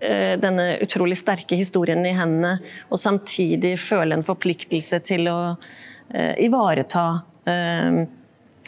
eh, 0.00 0.40
denne 0.40 0.76
utrolig 0.76 1.18
sterke 1.18 1.56
historien 1.56 2.06
i 2.06 2.12
hendene, 2.12 2.58
och 2.88 3.00
samtidigt 3.00 3.80
føle 3.80 4.14
en 4.14 4.22
forpliktelse 4.22 4.96
att 4.96 5.10
å 5.10 5.56
eh, 6.14 6.44
ivareta 6.44 7.20
eh, 7.44 8.06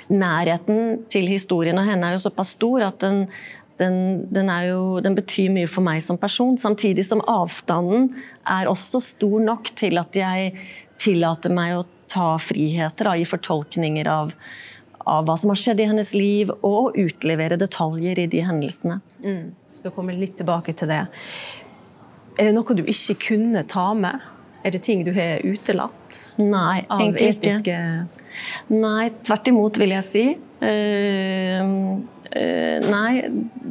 nærheten 0.09 1.05
til 1.09 1.27
historien. 1.29 1.79
Och 1.79 1.85
henne 1.85 2.09
er 2.09 2.13
jo 2.13 2.19
såpass 2.19 2.49
stor 2.49 2.83
att 2.83 3.01
den, 3.01 3.27
den, 3.83 3.97
den, 4.33 4.51
jo, 4.69 4.83
den, 5.05 5.17
betyr 5.19 5.51
mye 5.55 5.69
for 5.71 5.85
meg 5.85 6.03
som 6.05 6.19
person. 6.21 6.55
Samtidig 6.61 7.05
som 7.09 7.23
avstanden 7.29 8.13
er 8.49 8.71
også 8.71 9.03
stor 9.03 9.43
nok 9.43 9.73
til 9.79 10.01
at 10.01 10.17
jeg 10.17 10.55
tillater 11.03 11.53
meg 11.55 11.81
å 11.81 11.87
ta 12.13 12.37
friheter 12.43 13.09
da, 13.09 13.17
i 13.17 13.27
fortolkninger 13.27 14.09
av, 14.11 14.35
av, 15.03 15.27
hva 15.27 15.37
som 15.41 15.53
har 15.53 15.61
skjedd 15.61 15.83
i 15.83 15.89
hennes 15.91 16.13
liv, 16.15 16.53
og 16.63 16.99
utlevere 17.01 17.59
detaljer 17.61 18.23
i 18.23 18.29
de 18.31 18.45
hendelsene. 18.47 19.01
Mm. 19.25 19.53
Skal 19.73 19.95
komme 19.97 20.15
litt 20.19 20.37
tilbake 20.41 20.77
til 20.77 20.93
det. 20.93 21.05
Er 22.39 22.49
det 22.49 22.57
noe 22.57 22.77
du 22.77 22.85
ikke 22.89 23.19
kunne 23.33 23.65
ta 23.69 23.91
med? 23.97 24.23
Er 24.63 24.77
det 24.77 24.85
ting 24.87 25.03
du 25.07 25.11
har 25.17 25.43
utelatt? 25.43 26.23
Nei, 26.39 26.85
egentlig 26.87 27.33
etiske... 27.35 27.75
ikke. 27.75 28.21
Nei, 28.73 29.11
tvert 29.27 29.49
imot, 29.51 29.81
vil 29.83 29.93
jeg 29.93 30.07
si. 30.07 30.27
Uh, 30.63 31.99
Eh, 32.33 32.79
uh, 32.81 32.89
nei, 32.89 33.27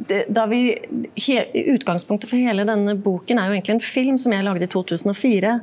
det, 0.08 0.24
da 0.30 0.46
vi, 0.50 0.62
he, 1.18 1.38
Utgangspunktet 1.74 2.30
for 2.30 2.38
hele 2.38 2.66
denne 2.68 2.94
boken 2.94 3.40
er 3.40 3.50
jo 3.50 3.56
egentlig 3.56 3.76
en 3.78 3.84
film 3.84 4.18
som 4.20 4.34
jeg 4.34 4.46
lagde 4.46 4.68
i 4.68 4.70
2004. 4.70 5.58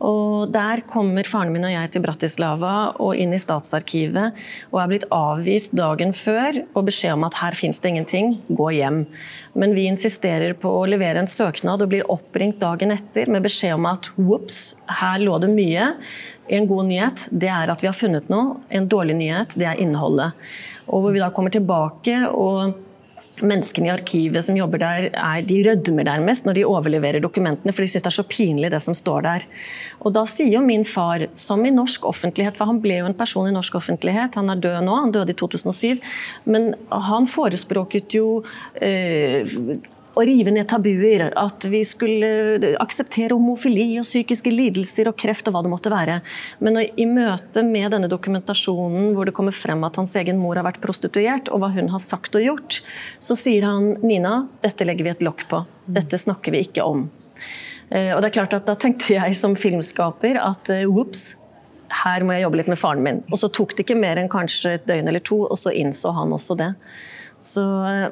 Og 0.00 0.48
Der 0.52 0.80
kommer 0.88 1.28
faren 1.28 1.52
min 1.52 1.66
og 1.68 1.72
jeg 1.74 1.90
til 1.92 2.04
Bratislava 2.04 2.74
og 3.04 3.18
inn 3.20 3.34
i 3.36 3.40
Statsarkivet 3.40 4.38
og 4.70 4.78
er 4.80 4.88
blitt 4.88 5.04
avvist 5.12 5.74
dagen 5.76 6.14
før 6.16 6.62
og 6.72 6.86
beskjed 6.88 7.18
om 7.18 7.26
at 7.28 7.36
her 7.42 7.56
fins 7.56 7.82
det 7.82 7.92
ingenting, 7.92 8.32
gå 8.48 8.70
hjem. 8.78 9.02
Men 9.60 9.76
vi 9.76 9.84
insisterer 9.90 10.56
på 10.56 10.72
å 10.72 10.86
levere 10.88 11.20
en 11.20 11.28
søknad 11.28 11.84
og 11.84 11.92
blir 11.92 12.08
oppringt 12.12 12.62
dagen 12.62 12.94
etter 12.96 13.28
med 13.28 13.44
beskjed 13.44 13.76
om 13.76 13.90
at 13.92 14.08
ops, 14.24 14.60
her 15.02 15.20
lå 15.20 15.36
det 15.42 15.52
mye. 15.52 15.92
En 16.50 16.66
god 16.66 16.88
nyhet 16.90 17.28
det 17.30 17.50
er 17.52 17.70
at 17.70 17.82
vi 17.82 17.88
har 17.90 17.96
funnet 17.96 18.30
noe. 18.32 18.58
En 18.74 18.88
dårlig 18.90 19.16
nyhet 19.20 19.56
det 19.58 19.68
er 19.70 19.82
innholdet. 19.82 20.36
Og 20.90 21.04
hvor 21.04 21.14
vi 21.14 21.22
da 21.22 21.30
kommer 21.34 21.54
tilbake 21.54 22.24
og 22.30 22.78
Menneskene 23.40 23.88
i 23.88 23.92
arkivet 23.92 24.44
som 24.44 24.56
jobber 24.58 24.80
der, 24.82 25.06
er, 25.14 25.44
de 25.46 25.60
rødmer 25.64 26.04
nærmest 26.04 26.44
når 26.44 26.58
de 26.58 26.64
overleverer 26.66 27.22
dokumentene, 27.22 27.72
for 27.72 27.84
de 27.84 27.88
syns 27.88 28.04
det 28.04 28.10
er 28.10 28.16
så 28.18 28.24
pinlig, 28.28 28.72
det 28.72 28.80
som 28.84 28.96
står 28.96 29.22
der. 29.24 29.46
Og 30.02 30.12
da 30.16 30.24
sier 30.28 30.50
jo 30.56 30.64
min 30.64 30.84
far, 30.84 31.24
som 31.40 31.62
i 31.64 31.72
norsk 31.72 32.04
offentlighet, 32.10 32.58
for 32.58 32.68
han 32.68 32.82
ble 32.82 32.98
jo 32.98 33.06
en 33.08 33.16
person 33.16 33.48
i 33.48 33.54
norsk 33.54 33.78
offentlighet, 33.80 34.36
han 34.36 34.52
er 34.52 34.60
død 34.60 34.80
nå, 34.84 34.98
han 35.06 35.14
døde 35.14 35.32
i 35.32 35.38
2007, 35.40 36.02
men 36.50 36.72
han 36.90 37.30
forespråket 37.30 38.18
jo 38.18 38.42
eh, 38.82 39.46
å 40.20 40.26
rive 40.28 40.52
ned 40.54 40.68
tabuer. 40.70 41.26
At 41.38 41.66
vi 41.70 41.82
skulle 41.86 42.74
akseptere 42.82 43.36
homofili 43.36 43.88
og 44.00 44.06
psykiske 44.08 44.52
lidelser 44.52 45.10
og 45.10 45.18
kreft 45.20 45.48
og 45.48 45.56
hva 45.56 45.64
det 45.64 45.72
måtte 45.72 45.92
være. 45.92 46.20
Men 46.64 46.80
i 46.84 47.08
møte 47.08 47.64
med 47.66 47.90
denne 47.94 48.10
dokumentasjonen 48.12 49.12
hvor 49.16 49.28
det 49.28 49.36
kommer 49.36 49.56
frem 49.56 49.82
at 49.88 49.98
hans 50.00 50.14
egen 50.20 50.40
mor 50.40 50.58
har 50.58 50.66
vært 50.68 50.82
prostituert, 50.84 51.50
og 51.50 51.62
hva 51.62 51.72
hun 51.74 51.90
har 51.92 52.04
sagt 52.04 52.36
og 52.38 52.44
gjort, 52.44 52.80
så 53.22 53.36
sier 53.38 53.66
han 53.68 53.96
Nina, 54.04 54.44
dette 54.64 54.86
legger 54.86 55.06
vi 55.06 55.14
et 55.14 55.26
lokk 55.26 55.46
på. 55.50 55.64
Dette 55.90 56.20
snakker 56.20 56.54
vi 56.54 56.64
ikke 56.68 56.86
om. 56.86 57.08
Eh, 57.90 58.12
og 58.14 58.22
det 58.22 58.30
er 58.30 58.36
klart 58.38 58.54
at 58.54 58.68
Da 58.68 58.76
tenkte 58.78 59.16
jeg 59.16 59.34
som 59.34 59.56
filmskaper 59.58 60.38
at 60.38 60.70
ops, 60.86 61.32
eh, 61.32 61.36
her 62.04 62.22
må 62.22 62.36
jeg 62.36 62.44
jobbe 62.44 62.60
litt 62.60 62.70
med 62.70 62.78
faren 62.78 63.02
min. 63.02 63.22
Og 63.32 63.40
så 63.40 63.50
tok 63.50 63.74
det 63.74 63.84
ikke 63.84 63.98
mer 63.98 64.20
enn 64.20 64.30
kanskje 64.30 64.76
et 64.78 64.86
døgn 64.86 65.10
eller 65.10 65.24
to, 65.26 65.42
og 65.48 65.58
så 65.58 65.72
innså 65.74 66.12
han 66.14 66.34
også 66.36 66.56
det. 66.60 66.70
Så 67.44 67.64
eh, 67.88 68.10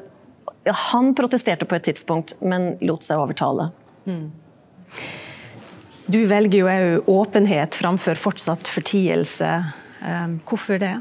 han 0.74 1.14
protesterte 1.14 1.64
på 1.68 1.76
et 1.78 1.88
tidspunkt, 1.88 2.34
men 2.40 2.76
lot 2.80 3.06
seg 3.06 3.20
overtale. 3.20 3.70
Mm. 4.08 4.30
Du 6.08 6.22
velger 6.26 6.58
jo 6.58 6.68
òg 6.72 7.08
åpenhet 7.12 7.76
framfor 7.76 8.16
fortsatt 8.16 8.68
fortielse. 8.68 9.50
Ehm, 10.04 10.38
hvorfor 10.48 10.80
det? 10.80 10.96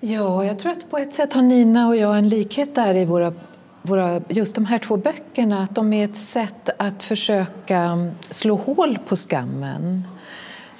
Ja, 0.00 0.26
jeg 0.42 0.58
tror 0.58 0.72
at 0.72 0.86
på 0.90 0.98
et 0.98 1.14
sett 1.14 1.36
har 1.36 1.44
Nina 1.46 1.88
og 1.90 1.96
jeg 1.98 2.18
en 2.18 2.30
likhet 2.32 2.74
der 2.74 3.02
i 3.02 3.04
våre 3.06 3.34
våra, 3.82 4.22
just 4.28 4.54
de 4.54 4.64
här 4.64 4.78
två 4.78 4.96
böckerna, 4.96 5.62
att 5.62 5.74
de 5.74 5.92
är 5.92 6.04
ett 6.04 6.16
sätt 6.16 6.70
att 6.78 7.02
försöka 7.02 8.10
slå 8.20 8.54
hål 8.54 8.98
på 9.08 9.16
skammen. 9.16 10.04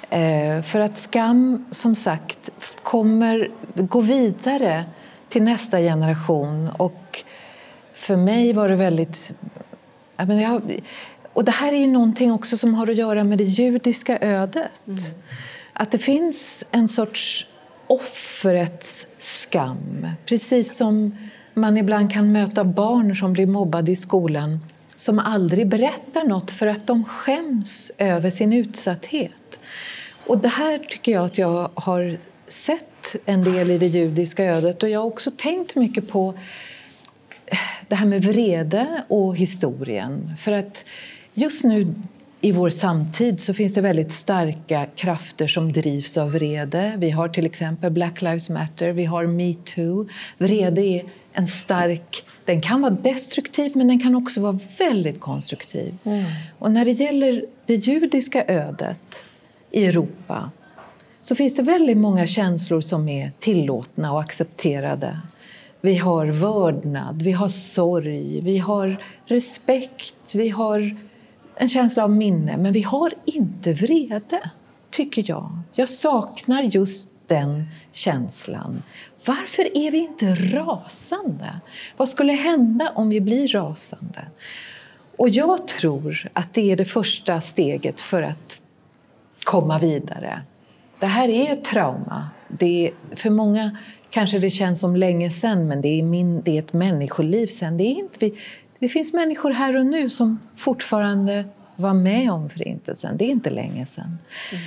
Eh, 0.09 0.61
för 0.61 0.79
att 0.79 0.97
skam, 0.97 1.65
som 1.71 1.95
sagt, 1.95 2.49
kommer 2.83 3.51
gå 3.75 4.01
vidare 4.01 4.85
till 5.33 5.43
nästa 5.43 5.79
generation. 5.79 6.69
Och 6.69 7.23
för 7.93 8.15
mig 8.15 8.53
var 8.53 8.69
det 8.69 8.75
väldigt... 8.75 9.33
Jag 10.17 10.27
menar, 10.27 10.41
jag, 10.41 10.81
och 11.33 11.45
det 11.45 11.51
här 11.51 11.73
är 11.73 11.77
ju 11.77 11.87
någonting 11.87 12.31
också 12.31 12.57
som 12.57 12.73
har 12.73 12.89
att 12.89 12.95
göra 12.95 13.23
med 13.23 13.37
det 13.37 13.43
judiska 13.43 14.19
ödet. 14.19 14.71
Mm. 14.87 14.99
Att 15.73 15.91
det 15.91 15.97
finns 15.97 16.65
en 16.71 16.87
sorts 16.87 17.47
offrets 17.87 19.07
skam. 19.19 20.07
Precis 20.25 20.77
som 20.77 21.17
man 21.53 21.77
ibland 21.77 22.13
kan 22.13 22.31
möta 22.31 22.63
barn 22.63 23.15
som 23.15 23.33
blir 23.33 23.47
mobbade 23.47 23.91
i 23.91 23.95
skolan 23.95 24.59
som 24.95 25.19
aldrig 25.19 25.67
berättar 25.67 26.23
något 26.23 26.51
för 26.51 26.67
att 26.67 26.87
de 26.87 27.05
skäms 27.05 27.91
över 27.97 28.29
sin 28.29 28.53
utsatthet. 28.53 29.59
Och 30.27 30.37
det 30.37 30.49
här 30.49 30.79
tycker 30.79 31.11
jag 31.11 31.25
att 31.25 31.37
jag 31.37 31.71
har 31.75 32.17
sett 32.47 33.15
en 33.25 33.43
del 33.43 33.71
i 33.71 33.77
det 33.77 33.87
judiska 33.87 34.45
ödet 34.45 34.83
och 34.83 34.89
jag 34.89 34.99
har 34.99 35.07
också 35.07 35.31
tänkt 35.37 35.75
mycket 35.75 36.07
på 36.07 36.33
det 37.87 37.95
här 37.95 38.05
med 38.05 38.23
vrede 38.25 39.03
och 39.07 39.37
historien. 39.37 40.33
För 40.37 40.51
att 40.51 40.85
just 41.33 41.63
nu 41.63 41.93
i 42.41 42.51
vår 42.51 42.69
samtid 42.69 43.41
så 43.41 43.53
finns 43.53 43.73
det 43.73 43.81
väldigt 43.81 44.11
starka 44.11 44.85
krafter 44.95 45.47
som 45.47 45.71
drivs 45.71 46.17
av 46.17 46.31
vrede. 46.31 46.93
Vi 46.97 47.09
har 47.09 47.27
till 47.27 47.45
exempel 47.45 47.91
Black 47.91 48.21
Lives 48.21 48.49
Matter, 48.49 48.91
vi 48.91 49.05
har 49.05 49.25
metoo. 49.25 50.07
Vrede 50.37 50.81
är 50.81 51.05
en 51.33 51.47
stark... 51.47 52.25
Den 52.45 52.61
kan 52.61 52.81
vara 52.81 52.91
destruktiv, 52.91 53.71
men 53.75 53.87
den 53.87 53.99
kan 53.99 54.15
också 54.15 54.41
vara 54.41 54.59
väldigt 54.79 55.19
konstruktiv. 55.19 55.97
Mm. 56.03 56.23
Och 56.59 56.71
när 56.71 56.85
det 56.85 56.91
gäller 56.91 57.45
det 57.65 57.75
judiska 57.75 58.45
ödet 58.45 59.25
i 59.71 59.85
Europa 59.85 60.51
så 61.23 61.35
finns 61.35 61.55
det 61.55 61.61
väldigt 61.61 61.97
många 61.97 62.27
känslor 62.27 62.81
som 62.81 63.09
är 63.09 63.31
tillåtna 63.39 64.13
och 64.13 64.21
accepterade. 64.21 65.19
Vi 65.81 65.95
har 65.95 66.25
vördnad, 66.25 67.21
vi 67.21 67.31
har 67.31 67.47
sorg, 67.47 68.41
vi 68.41 68.57
har 68.57 69.03
respekt, 69.25 70.35
vi 70.35 70.49
har 70.49 70.97
en 71.55 71.69
känsla 71.69 72.03
av 72.03 72.11
minne, 72.11 72.57
men 72.57 72.73
vi 72.73 72.81
har 72.81 73.13
inte 73.25 73.73
vrede, 73.73 74.49
tycker 74.89 75.23
jag. 75.27 75.59
Jag 75.73 75.89
saknar 75.89 76.63
just 76.63 77.09
den 77.27 77.65
känslan. 77.91 78.83
Varför 79.25 79.77
är 79.77 79.91
vi 79.91 79.97
inte 79.97 80.35
rasande? 80.35 81.59
Vad 81.97 82.09
skulle 82.09 82.33
hända 82.33 82.91
om 82.95 83.09
vi 83.09 83.21
blir 83.21 83.47
rasande? 83.47 84.25
Och 85.17 85.29
jag 85.29 85.67
tror 85.67 86.29
att 86.33 86.53
det 86.53 86.71
är 86.71 86.75
det 86.75 86.85
första 86.85 87.41
steget 87.41 88.01
för 88.01 88.21
att 88.21 88.61
komma 89.43 89.79
vidare. 89.79 90.41
Det 91.03 91.09
här 91.09 91.29
är 91.29 91.53
ett 91.53 91.63
trauma. 91.63 92.29
Det 92.47 92.87
är, 92.87 93.15
för 93.15 93.29
många 93.29 93.77
kanske 94.09 94.39
det 94.39 94.49
känns 94.49 94.79
som 94.79 94.95
länge 94.95 95.29
sen, 95.29 95.67
men 95.67 95.81
det 95.81 95.87
är, 95.87 96.03
min, 96.03 96.41
det 96.41 96.51
är 96.51 96.59
ett 96.59 96.73
människoliv 96.73 97.47
sen. 97.47 97.77
Det, 97.77 97.83
är 97.83 97.99
inte, 97.99 98.17
vi, 98.19 98.33
det 98.79 98.89
finns 98.89 99.13
människor 99.13 99.51
här 99.51 99.77
och 99.77 99.85
nu 99.85 100.09
som 100.09 100.39
fortfarande 100.55 101.45
var 101.75 101.93
med 101.93 102.31
om 102.31 102.49
Förintelsen. 102.49 103.17
Det 103.17 103.25
är 103.25 103.29
inte 103.29 103.49
länge 103.49 103.85
sen. 103.85 104.17
Mm. 104.51 104.63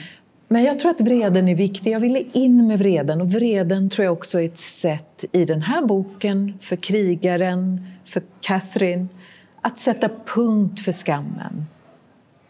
Men 0.48 0.64
jag 0.64 0.78
tror 0.78 0.90
att 0.90 1.00
vreden 1.00 1.48
är 1.48 1.54
viktig. 1.54 1.90
Jag 1.90 2.00
ville 2.00 2.24
in 2.32 2.66
med 2.66 2.78
vreden. 2.78 3.20
Och 3.20 3.32
vreden 3.32 3.90
tror 3.90 4.04
jag 4.04 4.12
också 4.12 4.40
är 4.40 4.44
ett 4.44 4.58
sätt 4.58 5.24
i 5.32 5.44
den 5.44 5.62
här 5.62 5.82
boken 5.82 6.58
för 6.60 6.76
krigaren, 6.76 7.86
för 8.04 8.22
Catherine, 8.40 9.08
att 9.60 9.78
sätta 9.78 10.08
punkt 10.34 10.80
för 10.80 10.92
skammen. 10.92 11.66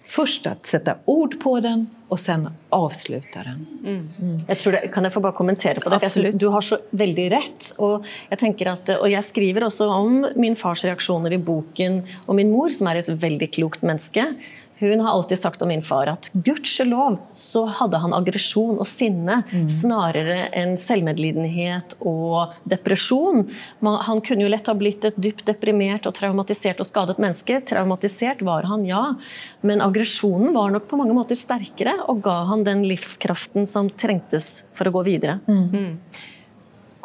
Först 0.09 0.47
att 0.47 0.67
sätta 0.67 0.95
ord 1.05 1.41
på 1.41 1.61
den 1.61 1.87
och 2.09 2.21
sen 2.21 2.49
avsluta 2.69 3.43
den. 3.43 3.67
Mm. 3.85 4.09
Mm. 4.21 4.41
Jag 4.49 4.59
tror 4.59 4.73
det, 4.73 4.89
kan 4.89 5.05
jag 5.05 5.13
få 5.13 5.21
bara 5.21 5.33
kommentera 5.33 5.81
på 5.81 5.91
det? 5.91 6.15
Jag 6.15 6.39
du 6.39 6.49
har 6.49 6.61
så 6.61 6.79
väldigt 6.91 7.33
rätt. 7.33 7.75
Och 7.77 8.07
jag, 8.29 8.39
tänker 8.39 8.67
att, 8.67 8.89
och 8.89 9.11
jag 9.11 9.25
skriver 9.25 9.65
också 9.65 9.89
om 9.89 10.29
min 10.37 10.57
fars 10.57 10.85
reaktioner 10.85 11.33
i 11.33 11.39
boken 11.39 12.07
och 12.27 12.35
min 12.35 12.51
mor 12.51 12.69
som 12.69 12.87
är 12.87 12.97
ett 12.97 13.09
väldigt 13.09 13.55
klokt 13.55 13.83
människa. 13.83 14.35
Hon 14.79 15.01
har 15.01 15.11
alltid 15.11 15.39
sagt 15.39 15.63
om 15.63 15.69
min 15.69 15.83
far 15.83 16.07
att 16.07 16.31
gudskelov 16.33 17.19
så 17.33 17.65
hade 17.65 17.97
han 17.97 18.15
aggression 18.15 18.79
och 18.79 18.89
sinne 18.89 19.43
mm. 19.51 19.71
snarare 19.71 20.47
än 20.47 20.77
självmedlidenhet 20.77 21.97
och 21.99 22.53
depression. 22.65 23.51
Man, 23.79 24.01
han 24.01 24.21
kunde 24.21 24.45
ju 24.45 24.49
lätt 24.49 24.67
ha 24.67 24.75
blivit 24.75 25.05
ett 25.05 25.25
djupt 25.25 25.47
deprimerat 25.47 26.07
och 26.07 26.15
traumatiserat 26.15 26.81
och 26.81 26.87
skadat 26.87 27.19
människa. 27.19 27.61
Traumatiserad 27.61 28.43
var 28.43 28.63
han, 28.63 28.87
ja, 28.87 29.15
men 29.61 29.81
aggressionen 29.81 30.55
var 30.55 30.71
nog 30.71 30.89
på 30.89 30.97
många 30.97 31.25
sätt 31.25 31.39
starkare 31.39 31.95
och 32.07 32.23
gav 32.23 32.47
han 32.47 32.65
den 32.65 32.89
livskraften 32.89 33.67
som 33.67 33.91
trängtes 33.91 34.63
för 34.75 34.87
att 34.87 34.93
gå 34.93 35.03
vidare. 35.03 35.39
Mm. 35.49 35.69
Mm. 35.69 36.01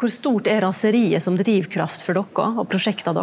Hur 0.00 0.08
stort 0.08 0.46
är 0.46 0.60
raseriet 0.60 1.22
som 1.22 1.36
drivkraft 1.36 2.02
för 2.02 2.14
dere 2.14 2.60
och 2.60 2.68
projektet? 2.68 3.16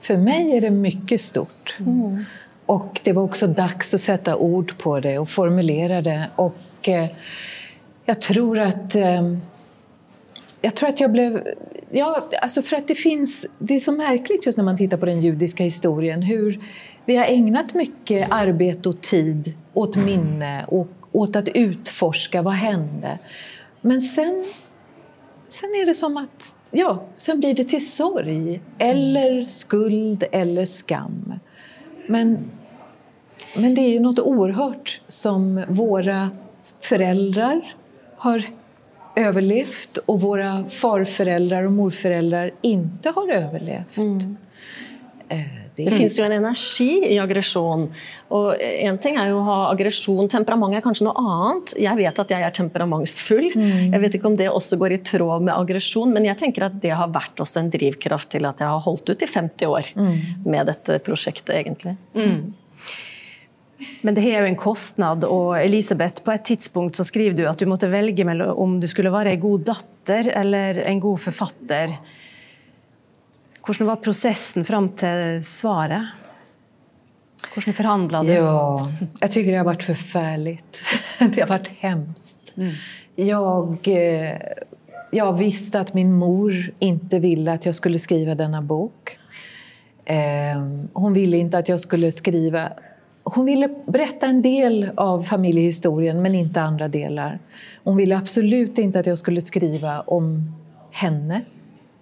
För 0.00 0.16
mig 0.16 0.56
är 0.56 0.60
det 0.60 0.70
mycket 0.70 1.20
stort. 1.20 1.76
Mm. 1.80 2.24
Och 2.68 3.00
det 3.04 3.12
var 3.12 3.22
också 3.22 3.46
dags 3.46 3.94
att 3.94 4.00
sätta 4.00 4.36
ord 4.36 4.78
på 4.78 5.00
det 5.00 5.18
och 5.18 5.28
formulera 5.28 6.02
det. 6.02 6.30
Och 6.36 6.88
eh, 6.88 7.08
jag 8.04 8.20
tror 8.20 8.58
att 8.58 8.94
eh, 8.94 9.22
jag 10.60 10.74
tror 10.74 10.88
att 10.88 11.00
jag 11.00 11.12
blev... 11.12 11.48
Ja, 11.90 12.28
alltså 12.42 12.62
för 12.62 12.76
att 12.76 12.88
det 12.88 12.94
finns... 12.94 13.46
Det 13.58 13.74
är 13.74 13.80
så 13.80 13.92
märkligt 13.92 14.46
just 14.46 14.58
när 14.58 14.64
man 14.64 14.76
tittar 14.76 14.96
på 14.96 15.06
den 15.06 15.20
judiska 15.20 15.64
historien 15.64 16.22
hur 16.22 16.60
vi 17.04 17.16
har 17.16 17.24
ägnat 17.24 17.74
mycket 17.74 18.30
arbete 18.30 18.88
och 18.88 19.00
tid 19.00 19.56
åt 19.74 19.96
minne 19.96 20.64
och 20.68 20.88
åt 21.12 21.36
att 21.36 21.48
utforska 21.48 22.42
vad 22.42 22.54
hände. 22.54 23.18
Men 23.80 24.00
sen, 24.00 24.44
sen 25.48 25.68
är 25.70 25.86
det 25.86 25.94
som 25.94 26.16
att... 26.16 26.56
Ja, 26.70 27.04
sen 27.16 27.40
blir 27.40 27.54
det 27.54 27.64
till 27.64 27.90
sorg 27.90 28.60
eller 28.78 29.44
skuld 29.44 30.24
eller 30.32 30.64
skam. 30.64 31.34
Men 32.08 32.50
men 33.56 33.74
det 33.74 33.80
är 33.80 33.88
ju 33.88 34.00
något 34.00 34.18
oerhört 34.18 35.00
som 35.08 35.64
våra 35.68 36.30
föräldrar 36.80 37.74
har 38.16 38.42
överlevt 39.16 39.96
och 39.96 40.20
våra 40.20 40.64
farföräldrar 40.64 41.62
och 41.62 41.72
morföräldrar 41.72 42.50
inte 42.62 43.10
har 43.10 43.30
överlevt. 43.32 43.96
Mm. 43.96 44.36
Eh, 45.78 45.84
det, 45.84 45.90
det 45.90 45.96
finns 45.96 46.18
ju 46.18 46.22
en 46.22 46.32
energi 46.32 47.06
i 47.08 47.18
aggression. 47.18 47.92
Och 48.28 48.62
en 48.62 48.98
ting 48.98 49.16
är 49.16 49.26
ju 49.26 49.32
att 49.32 49.44
ha 49.44 49.70
aggression. 49.72 50.28
Temperament 50.28 50.76
är 50.76 50.80
kanske 50.80 51.04
något 51.04 51.18
annat. 51.18 51.74
Jag 51.76 51.96
vet 51.96 52.18
att 52.18 52.30
jag 52.30 52.40
är 52.40 52.50
temperamentsfull. 52.50 53.52
Mm. 53.54 53.92
Jag 53.92 54.00
vet 54.00 54.14
inte 54.14 54.26
om 54.26 54.36
det 54.36 54.48
också 54.48 54.76
går 54.76 54.92
i 54.92 54.98
tråd 54.98 55.42
med 55.42 55.58
aggression, 55.58 56.12
men 56.12 56.24
jag 56.24 56.38
tänker 56.38 56.62
att 56.62 56.82
det 56.82 56.90
har 56.90 57.08
varit 57.08 57.40
också 57.40 57.58
en 57.58 57.70
drivkraft 57.70 58.28
till 58.28 58.44
att 58.44 58.60
jag 58.60 58.66
har 58.66 58.80
hållit 58.80 59.08
ut 59.08 59.22
i 59.22 59.26
50 59.26 59.66
år 59.66 59.84
mm. 59.96 60.18
med 60.44 60.66
detta 60.66 60.98
projektet 60.98 61.56
egentligen. 61.56 61.96
Mm. 62.14 62.54
Men 64.00 64.14
det 64.14 64.20
är 64.20 64.40
ju 64.40 64.46
en 64.46 64.56
kostnad 64.56 65.24
och 65.24 65.58
Elisabeth, 65.58 66.22
på 66.22 66.32
ett 66.32 66.44
tidspunkt 66.44 66.96
så 66.96 67.04
skriver 67.04 67.36
du 67.36 67.48
att 67.48 67.58
du 67.58 67.66
måste 67.66 67.88
välja 67.88 68.52
om 68.52 68.80
du 68.80 68.88
skulle 68.88 69.10
vara 69.10 69.30
en 69.30 69.40
god 69.40 69.60
dotter 69.60 70.28
eller 70.28 70.74
en 70.74 71.00
god 71.00 71.20
författare. 71.20 71.92
Hur 73.66 73.84
var 73.84 73.96
processen 73.96 74.64
fram 74.64 74.88
till 74.88 75.44
svaret? 75.44 76.02
Hur 77.54 77.72
förhandlade 77.72 78.28
du? 78.28 78.34
Ja, 78.34 78.92
jag 79.20 79.30
tycker 79.30 79.52
det 79.52 79.58
har 79.58 79.64
varit 79.64 79.82
förfärligt. 79.82 80.82
Det 81.18 81.40
har 81.40 81.48
varit 81.48 81.68
hemskt. 81.68 82.52
Mm. 82.56 82.72
Jag, 83.16 83.88
eh, 83.88 84.36
jag 85.10 85.38
visste 85.38 85.80
att 85.80 85.94
min 85.94 86.12
mor 86.12 86.72
inte 86.78 87.18
ville 87.18 87.52
att 87.52 87.66
jag 87.66 87.74
skulle 87.74 87.98
skriva 87.98 88.34
denna 88.34 88.62
bok. 88.62 89.18
Eh, 90.04 90.16
hon 90.92 91.12
ville 91.12 91.36
inte 91.36 91.58
att 91.58 91.68
jag 91.68 91.80
skulle 91.80 92.12
skriva 92.12 92.72
hon 93.34 93.44
ville 93.44 93.68
berätta 93.86 94.26
en 94.26 94.42
del 94.42 94.90
av 94.94 95.22
familjehistorien 95.22 96.22
men 96.22 96.34
inte 96.34 96.60
andra 96.60 96.88
delar. 96.88 97.38
Hon 97.84 97.96
ville 97.96 98.16
absolut 98.16 98.78
inte 98.78 99.00
att 99.00 99.06
jag 99.06 99.18
skulle 99.18 99.40
skriva 99.40 100.00
om 100.00 100.52
henne 100.90 101.42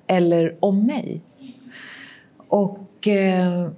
eller 0.07 0.55
om 0.61 0.87
mig. 0.87 1.21
Och 2.49 3.09
eh, 3.09 3.69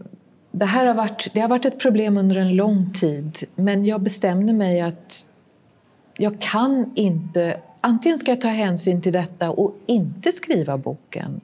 det 0.50 0.66
här 0.66 0.86
har 0.86 0.94
varit, 0.94 1.30
det 1.34 1.40
har 1.40 1.48
varit 1.48 1.64
ett 1.64 1.78
problem 1.78 2.16
under 2.16 2.36
en 2.36 2.56
lång 2.56 2.92
tid 2.92 3.36
men 3.54 3.84
jag 3.84 4.00
bestämde 4.00 4.52
mig 4.52 4.80
att 4.80 5.28
jag 6.16 6.40
kan 6.40 6.92
inte... 6.94 7.60
Antingen 7.80 8.18
ska 8.18 8.30
jag 8.30 8.40
ta 8.40 8.48
hänsyn 8.48 9.02
till 9.02 9.12
detta 9.12 9.50
och 9.50 9.74
inte 9.86 10.32
skriva 10.32 10.78
boken 10.78 11.40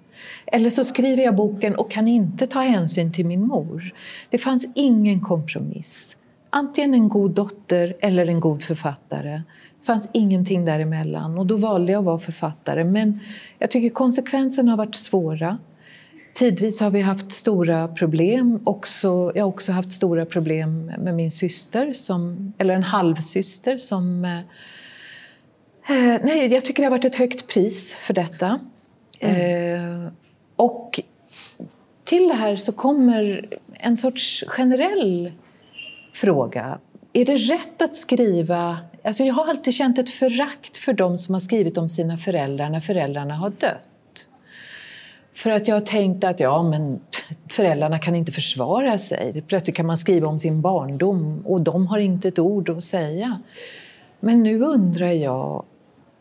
eller 0.46 0.70
så 0.70 0.84
skriver 0.84 1.22
jag 1.22 1.36
boken 1.36 1.74
och 1.74 1.90
kan 1.90 2.08
inte 2.08 2.46
ta 2.46 2.60
hänsyn 2.60 3.12
till 3.12 3.26
min 3.26 3.46
mor. 3.46 3.94
Det 4.30 4.38
fanns 4.38 4.66
ingen 4.74 5.20
kompromiss. 5.20 6.16
Antingen 6.50 6.94
en 6.94 7.08
god 7.08 7.30
dotter 7.30 7.96
eller 8.00 8.26
en 8.26 8.40
god 8.40 8.62
författare. 8.62 9.42
Det 9.80 9.86
fanns 9.86 10.08
ingenting 10.12 10.64
däremellan 10.64 11.38
och 11.38 11.46
då 11.46 11.56
valde 11.56 11.92
jag 11.92 11.98
att 11.98 12.04
vara 12.04 12.18
författare. 12.18 12.84
Men 12.84 13.20
jag 13.58 13.70
tycker 13.70 13.90
konsekvenserna 13.90 14.72
har 14.72 14.76
varit 14.76 14.94
svåra 14.94 15.58
tidvis 16.34 16.80
har 16.80 16.90
vi 16.90 17.00
haft 17.00 17.32
stora 17.32 17.88
problem. 17.88 18.60
Också, 18.64 19.32
jag 19.34 19.44
har 19.44 19.48
också 19.48 19.72
haft 19.72 19.92
stora 19.92 20.26
problem 20.26 20.92
med 20.98 21.14
min 21.14 21.30
syster, 21.30 21.92
som, 21.92 22.52
eller 22.58 22.74
en 22.74 22.82
halvsyster 22.82 23.76
som... 23.76 24.24
Eh, 24.24 24.38
eh 25.96 26.20
nej, 26.24 26.52
jag 26.52 26.64
tycker 26.64 26.82
det 26.82 26.86
har 26.86 26.90
varit 26.90 27.04
ett 27.04 27.14
högt 27.14 27.46
pris 27.46 27.94
för 27.94 28.14
detta. 28.14 28.60
Mm. 29.20 30.04
Eh, 30.04 30.12
och 30.56 31.00
till 32.04 32.28
det 32.28 32.34
här 32.34 32.56
så 32.56 32.72
kommer 32.72 33.48
en 33.72 33.96
sorts 33.96 34.44
generell 34.46 35.32
fråga. 36.12 36.78
Är 37.12 37.24
det 37.24 37.36
rätt 37.36 37.82
att 37.82 37.96
skriva... 37.96 38.78
Alltså 39.04 39.24
jag 39.24 39.34
har 39.34 39.48
alltid 39.48 39.74
känt 39.74 39.98
ett 39.98 40.10
förakt 40.10 40.76
för 40.76 40.92
de 40.92 41.16
som 41.16 41.34
har 41.34 41.40
skrivit 41.40 41.78
om 41.78 41.88
sina 41.88 42.16
föräldrar 42.16 42.70
när 42.70 42.80
föräldrarna 42.80 43.34
har 43.34 43.50
dött. 43.50 43.88
För 45.34 45.50
att 45.50 45.68
jag 45.68 45.74
har 45.74 45.80
tänkt 45.80 46.24
att 46.24 46.40
ja, 46.40 46.62
men 46.62 47.00
föräldrarna 47.50 47.98
kan 47.98 48.14
inte 48.14 48.32
försvara 48.32 48.98
sig. 48.98 49.42
Plötsligt 49.48 49.76
kan 49.76 49.86
man 49.86 49.96
skriva 49.96 50.28
om 50.28 50.38
sin 50.38 50.60
barndom 50.60 51.42
och 51.46 51.62
de 51.62 51.86
har 51.86 51.98
inte 51.98 52.28
ett 52.28 52.38
ord 52.38 52.70
att 52.70 52.84
säga. 52.84 53.40
Men 54.20 54.42
nu 54.42 54.62
undrar 54.62 55.10
jag 55.10 55.64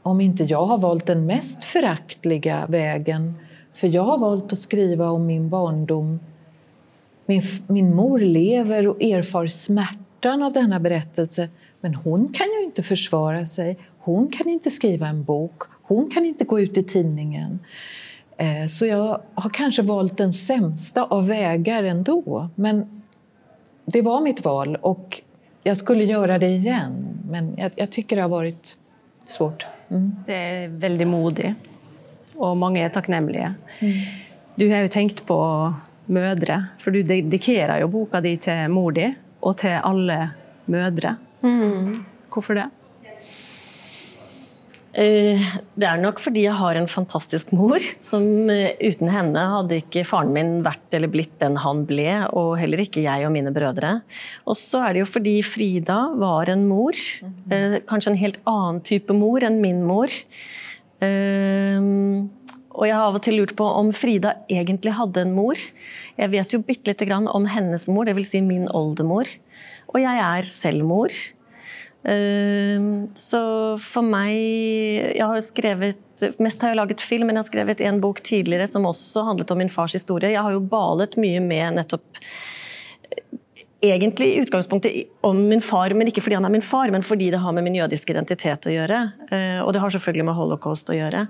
om 0.01 0.21
inte 0.21 0.43
jag 0.43 0.65
har 0.65 0.77
valt 0.77 1.05
den 1.05 1.25
mest 1.25 1.63
föraktliga 1.63 2.65
vägen. 2.67 3.33
För 3.73 3.87
jag 3.87 4.03
har 4.03 4.17
valt 4.17 4.53
att 4.53 4.59
skriva 4.59 5.09
om 5.09 5.25
min 5.25 5.49
barndom. 5.49 6.19
Min, 7.25 7.41
min 7.67 7.95
mor 7.95 8.19
lever 8.19 8.87
och 8.87 9.01
erfar 9.01 9.47
smärtan 9.47 10.43
av 10.43 10.53
denna 10.53 10.79
berättelse. 10.79 11.49
Men 11.81 11.95
hon 11.95 12.27
kan 12.27 12.47
ju 12.59 12.63
inte 12.63 12.83
försvara 12.83 13.45
sig. 13.45 13.77
Hon 13.99 14.27
kan 14.27 14.49
inte 14.49 14.71
skriva 14.71 15.07
en 15.07 15.23
bok. 15.23 15.63
Hon 15.81 16.09
kan 16.09 16.25
inte 16.25 16.45
gå 16.45 16.59
ut 16.59 16.77
i 16.77 16.83
tidningen. 16.83 17.59
Eh, 18.43 18.67
så 18.67 18.85
jag 18.85 19.21
har 19.35 19.49
kanske 19.49 19.81
valt 19.81 20.17
den 20.17 20.33
sämsta 20.33 21.03
av 21.03 21.27
vägar 21.27 21.83
ändå. 21.83 22.49
Men 22.55 23.01
det 23.85 24.01
var 24.01 24.21
mitt 24.21 24.45
val 24.45 24.75
och 24.81 25.21
jag 25.63 25.77
skulle 25.77 26.03
göra 26.03 26.39
det 26.39 26.49
igen. 26.49 27.19
Men 27.29 27.55
jag, 27.57 27.71
jag 27.75 27.91
tycker 27.91 28.15
det 28.15 28.21
har 28.21 28.29
varit 28.29 28.77
svårt. 29.25 29.65
Mm. 29.89 30.15
Det 30.25 30.35
är 30.35 30.67
väldigt 30.67 31.07
modigt 31.07 31.59
och 32.35 32.57
många 32.57 32.85
är 32.85 32.89
tacknämliga. 32.89 33.55
Mm. 33.79 33.93
Du 34.55 34.71
har 34.71 34.77
ju 34.77 34.87
tänkt 34.87 35.25
på 35.25 35.73
mödrar, 36.05 36.65
för 36.79 36.91
du 36.91 37.03
dedikerar 37.03 37.79
ju 37.79 37.87
boken 37.87 38.23
din 38.23 38.37
till 38.37 38.67
mor 38.67 38.91
din 38.91 39.13
och 39.39 39.57
till 39.57 39.79
alla 39.83 40.29
mödrar. 40.65 41.15
Mm. 41.41 42.05
Varför 42.29 42.55
det? 42.55 42.69
Eh, 44.93 45.41
det 45.73 45.87
er 45.89 45.97
nok 45.97 46.19
fordi 46.21 46.43
jeg 46.43 46.53
har 46.53 46.77
en 46.77 46.89
fantastisk 46.89 47.49
mor. 47.57 47.81
som 48.05 48.49
eh, 48.53 48.75
Uten 48.77 49.09
henne 49.09 49.45
hadde 49.55 49.79
ikke 49.81 50.05
faren 50.05 50.33
min 50.35 50.59
vært 50.65 50.93
eller 50.93 51.09
blitt 51.09 51.33
den 51.41 51.57
han 51.63 51.81
ble, 51.89 52.27
og 52.29 52.57
heller 52.61 52.83
ikke 52.83 53.01
jeg 53.01 53.25
og 53.25 53.33
mine 53.33 53.53
brødre. 53.55 53.95
Og 54.45 54.57
så 54.59 54.83
er 54.85 54.93
det 54.93 55.03
jo 55.03 55.09
fordi 55.09 55.39
Frida 55.45 55.99
var 56.21 56.51
en 56.53 56.67
mor. 56.69 56.93
Eh, 57.49 57.79
kanskje 57.89 58.13
en 58.13 58.21
helt 58.21 58.39
annen 58.49 58.83
type 58.85 59.17
mor 59.17 59.41
enn 59.41 59.59
min 59.63 59.81
mor. 59.87 60.13
Ehm, 61.01 62.29
og 62.73 62.85
jeg 62.87 62.95
har 62.95 63.09
av 63.09 63.17
og 63.17 63.23
til 63.25 63.39
lurt 63.41 63.57
på 63.57 63.65
om 63.65 63.89
Frida 63.97 64.37
egentlig 64.51 64.93
hadde 64.97 65.25
en 65.25 65.33
mor. 65.33 65.57
Jeg 66.17 66.33
vet 66.33 66.53
jo 66.53 66.61
bitte 66.61 66.93
lite 66.93 67.09
grann 67.09 67.27
om 67.29 67.49
hennes 67.49 67.89
mor, 67.89 68.05
dvs. 68.05 68.29
Si 68.29 68.41
min 68.45 68.69
oldemor. 68.69 69.29
Og 69.93 70.01
jeg 70.01 70.21
er 70.21 70.47
selv 70.49 70.85
mor. 70.85 71.13
Ehm, 72.03 73.07
så 73.15 73.77
för 73.77 74.01
mig, 74.01 75.17
jag 75.17 75.25
har 75.25 75.41
skrivit, 75.41 75.97
Mest 76.37 76.61
har 76.61 76.69
jag 76.69 76.75
lagat 76.75 77.01
film, 77.01 77.27
men 77.27 77.35
jag 77.35 77.43
har 77.43 77.47
skrivit 77.47 77.81
en 77.81 78.01
bok 78.01 78.23
tidigare 78.23 78.67
som 78.67 78.85
också 78.85 79.21
handlat 79.21 79.51
om 79.51 79.57
min 79.57 79.69
fars 79.69 79.95
historia. 79.95 80.31
Jag 80.31 80.41
har 80.41 80.51
ju 80.51 80.59
balat 80.59 81.15
mycket 81.15 81.41
med 81.41 81.73
nettopp 81.73 82.17
eh, 83.09 83.37
Egentlig 83.89 84.27
i 84.27 84.37
utgangspunktet 84.37 84.91
om 85.21 85.47
min 85.47 85.61
far, 85.61 85.89
men 85.89 86.07
inte 86.07 86.21
för 86.21 86.31
att 86.31 86.35
han 86.35 86.45
är 86.45 86.49
min 86.49 86.61
far, 86.61 86.89
men 86.91 87.01
att 87.01 87.19
det 87.19 87.37
har 87.37 87.51
med 87.51 87.63
min 87.63 87.75
judiska 87.75 88.13
identitet 88.13 88.67
att 88.67 88.73
göra. 88.73 89.11
Eh, 89.31 89.63
och 89.63 89.73
det 89.73 89.79
har 89.79 89.89
såklart 89.89 90.25
med 90.25 90.35
holocaust 90.35 90.89
att 90.89 90.95
göra. 90.95 91.27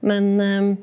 Men, 0.00 0.40
ehm, 0.40 0.76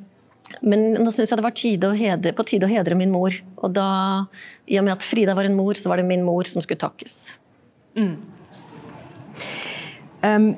men 0.61 0.93
nå 0.93 1.11
syns 1.11 1.29
jag 1.29 1.39
det 1.39 1.43
var 1.43 1.51
tid 1.51 1.83
att 1.83 1.97
hedra, 1.97 2.33
på 2.33 2.43
tid 2.43 2.63
att 2.63 2.69
hedra 2.69 2.95
min 2.95 3.11
mor. 3.11 3.33
Och 3.55 3.71
då, 3.71 4.25
i 4.65 4.79
och 4.79 4.83
med 4.83 4.93
att 4.93 5.03
Frida 5.03 5.35
var 5.35 5.43
en 5.43 5.55
mor, 5.55 5.73
så 5.73 5.89
var 5.89 5.97
det 5.97 6.03
min 6.03 6.23
mor 6.23 6.43
som 6.43 6.61
skulle 6.61 6.77
tackas. 6.77 7.27
Mm. 7.95 8.15
Um, 10.21 10.51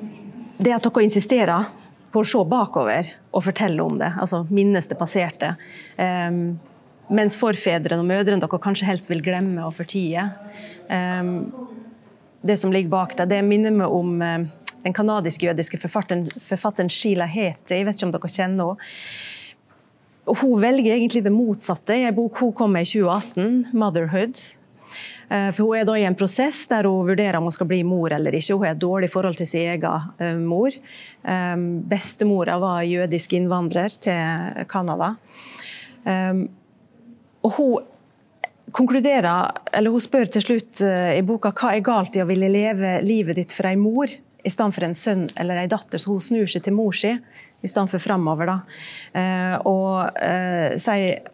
det 0.60 0.74
at 0.74 0.84
dere 0.84 1.04
insisterer 1.06 1.70
på 2.14 2.22
å 2.22 2.28
se 2.28 2.42
bakover 2.46 3.08
og 3.34 3.42
fortelle 3.46 3.82
om 3.82 3.96
det, 3.98 4.12
altså 4.22 4.44
minnes 4.54 4.86
det 4.86 4.98
passerte, 5.00 5.54
um, 5.96 6.04
ehm, 6.04 6.42
mens 7.14 7.34
forfedrene 7.36 8.00
og 8.00 8.08
mødrene 8.08 8.40
dere 8.40 8.60
kanskje 8.62 8.86
helst 8.88 9.10
vil 9.10 9.22
glemme 9.24 9.64
og 9.66 9.74
fortie. 9.76 10.28
Um, 10.86 10.94
ehm, 10.94 11.32
det 12.44 12.58
som 12.60 12.72
ligger 12.72 12.92
bak 12.92 13.16
det, 13.18 13.30
det 13.32 13.40
minner 13.44 13.74
meg 13.74 13.92
om 13.92 14.20
um, 14.20 14.46
den 14.84 14.96
kanadisk-jødiske 14.96 15.80
forfatteren, 15.80 16.26
forfatteren 16.44 16.90
Sheila 16.92 17.26
Hete. 17.30 17.78
Jeg 17.78 17.86
vet 17.88 17.96
ikke 17.96 18.10
om 18.10 18.12
dere 18.14 18.30
kjenner 18.30 18.74
henne. 18.74 18.90
Og 20.24 20.38
hun 20.40 20.60
velger 20.62 20.94
egentlig 20.94 21.24
det 21.24 21.32
motsatte 21.32 21.96
i 21.98 22.04
en 22.08 22.16
bok 22.16 22.38
hun 22.40 22.52
kom 22.56 22.72
med 22.72 22.86
i 22.86 22.90
2018, 22.94 23.66
'Motherhood'. 23.72 24.44
Eh, 25.28 25.50
for 25.54 25.68
hun 25.68 25.78
er 25.80 25.86
da 25.88 25.96
i 25.98 26.04
en 26.08 26.16
prosess 26.18 26.64
der 26.70 26.88
hun 26.88 27.08
vurderer 27.08 27.38
om 27.38 27.48
hun 27.48 27.54
skal 27.54 27.68
bli 27.70 27.80
mor 27.86 28.12
eller 28.14 28.36
ikke. 28.36 28.56
Hun 28.56 28.66
har 28.66 28.74
et 28.74 28.82
dårlig 28.82 29.10
forhold 29.12 29.38
til 29.40 29.48
sin 29.48 29.70
egen 29.72 30.12
eh, 30.18 30.36
mor. 30.40 30.74
Eh, 30.74 31.56
Bestemora 31.90 32.58
var 32.62 32.84
jødisk 32.88 33.36
innvandrer 33.38 33.96
til 34.04 34.64
Canada. 34.70 35.14
Og 37.44 37.52
hun 37.56 37.90
konkluderer, 38.74 39.54
eller 39.72 39.94
hun 39.94 40.02
spør 40.02 40.28
til 40.34 40.42
slutt 40.44 40.82
i 40.84 41.22
boka 41.24 41.52
hva 41.54 41.70
er 41.72 41.84
galt 41.84 42.16
i 42.18 42.20
å 42.20 42.26
ville 42.28 42.50
leve 42.50 42.98
livet 43.06 43.38
ditt 43.38 43.54
for 43.56 43.70
ei 43.70 43.78
mor 43.80 44.10
i 44.10 44.52
stedet 44.52 44.76
for 44.76 44.84
en 44.84 44.96
sønn 44.98 45.22
eller 45.40 45.62
en 45.62 45.70
datter. 45.72 46.00
Så 46.00 46.10
hun 46.12 46.20
snur 46.20 46.50
seg 46.50 46.66
til 46.66 46.76
mor 46.76 46.92
si 46.92 47.14
i 47.14 47.70
stedet 47.70 47.94
for 47.94 48.04
framover. 48.04 48.50
Da. 48.50 48.58
Og 49.64 50.76
sier 50.82 51.33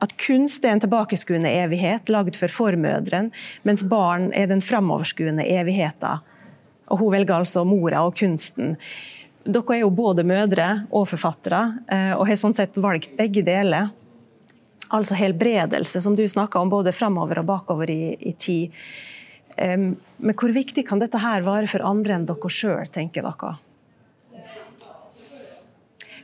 at 0.00 0.16
kunst 0.20 0.64
er 0.64 0.74
en 0.74 0.82
tilbakeskuende 0.82 1.50
evighet 1.60 2.10
lagd 2.12 2.38
for 2.40 2.52
formødren, 2.52 3.30
mens 3.68 3.84
barn 3.88 4.30
er 4.36 4.48
den 4.50 4.62
framoverskuende 4.64 5.44
evigheten. 5.44 6.24
Og 6.90 7.02
hun 7.02 7.14
velger 7.14 7.36
altså 7.36 7.64
mora 7.68 8.02
og 8.06 8.16
kunsten. 8.18 8.76
Dere 9.44 9.76
er 9.76 9.84
jo 9.84 9.92
både 9.94 10.24
mødre 10.26 10.68
og 10.88 11.06
forfattere, 11.12 11.62
eh, 11.88 12.12
og 12.16 12.26
har 12.28 12.40
sånn 12.40 12.56
sett 12.56 12.76
valgt 12.80 13.14
begge 13.18 13.44
deler. 13.46 13.92
Altså 14.90 15.14
helbredelse, 15.14 16.02
som 16.02 16.16
du 16.18 16.24
snakka 16.28 16.60
om, 16.60 16.72
både 16.72 16.92
framover 16.96 17.42
og 17.42 17.48
bakover 17.52 17.92
i, 17.92 18.16
i 18.18 18.32
tid. 18.32 18.74
Um, 19.60 19.92
men 20.22 20.36
hvor 20.38 20.52
viktig 20.54 20.86
kan 20.88 21.00
dette 21.02 21.20
her 21.20 21.44
være 21.44 21.68
for 21.70 21.84
andre 21.84 22.16
enn 22.16 22.26
dere 22.28 22.50
sjøl, 22.52 22.86
tenker 22.90 23.26
dere? 23.26 23.56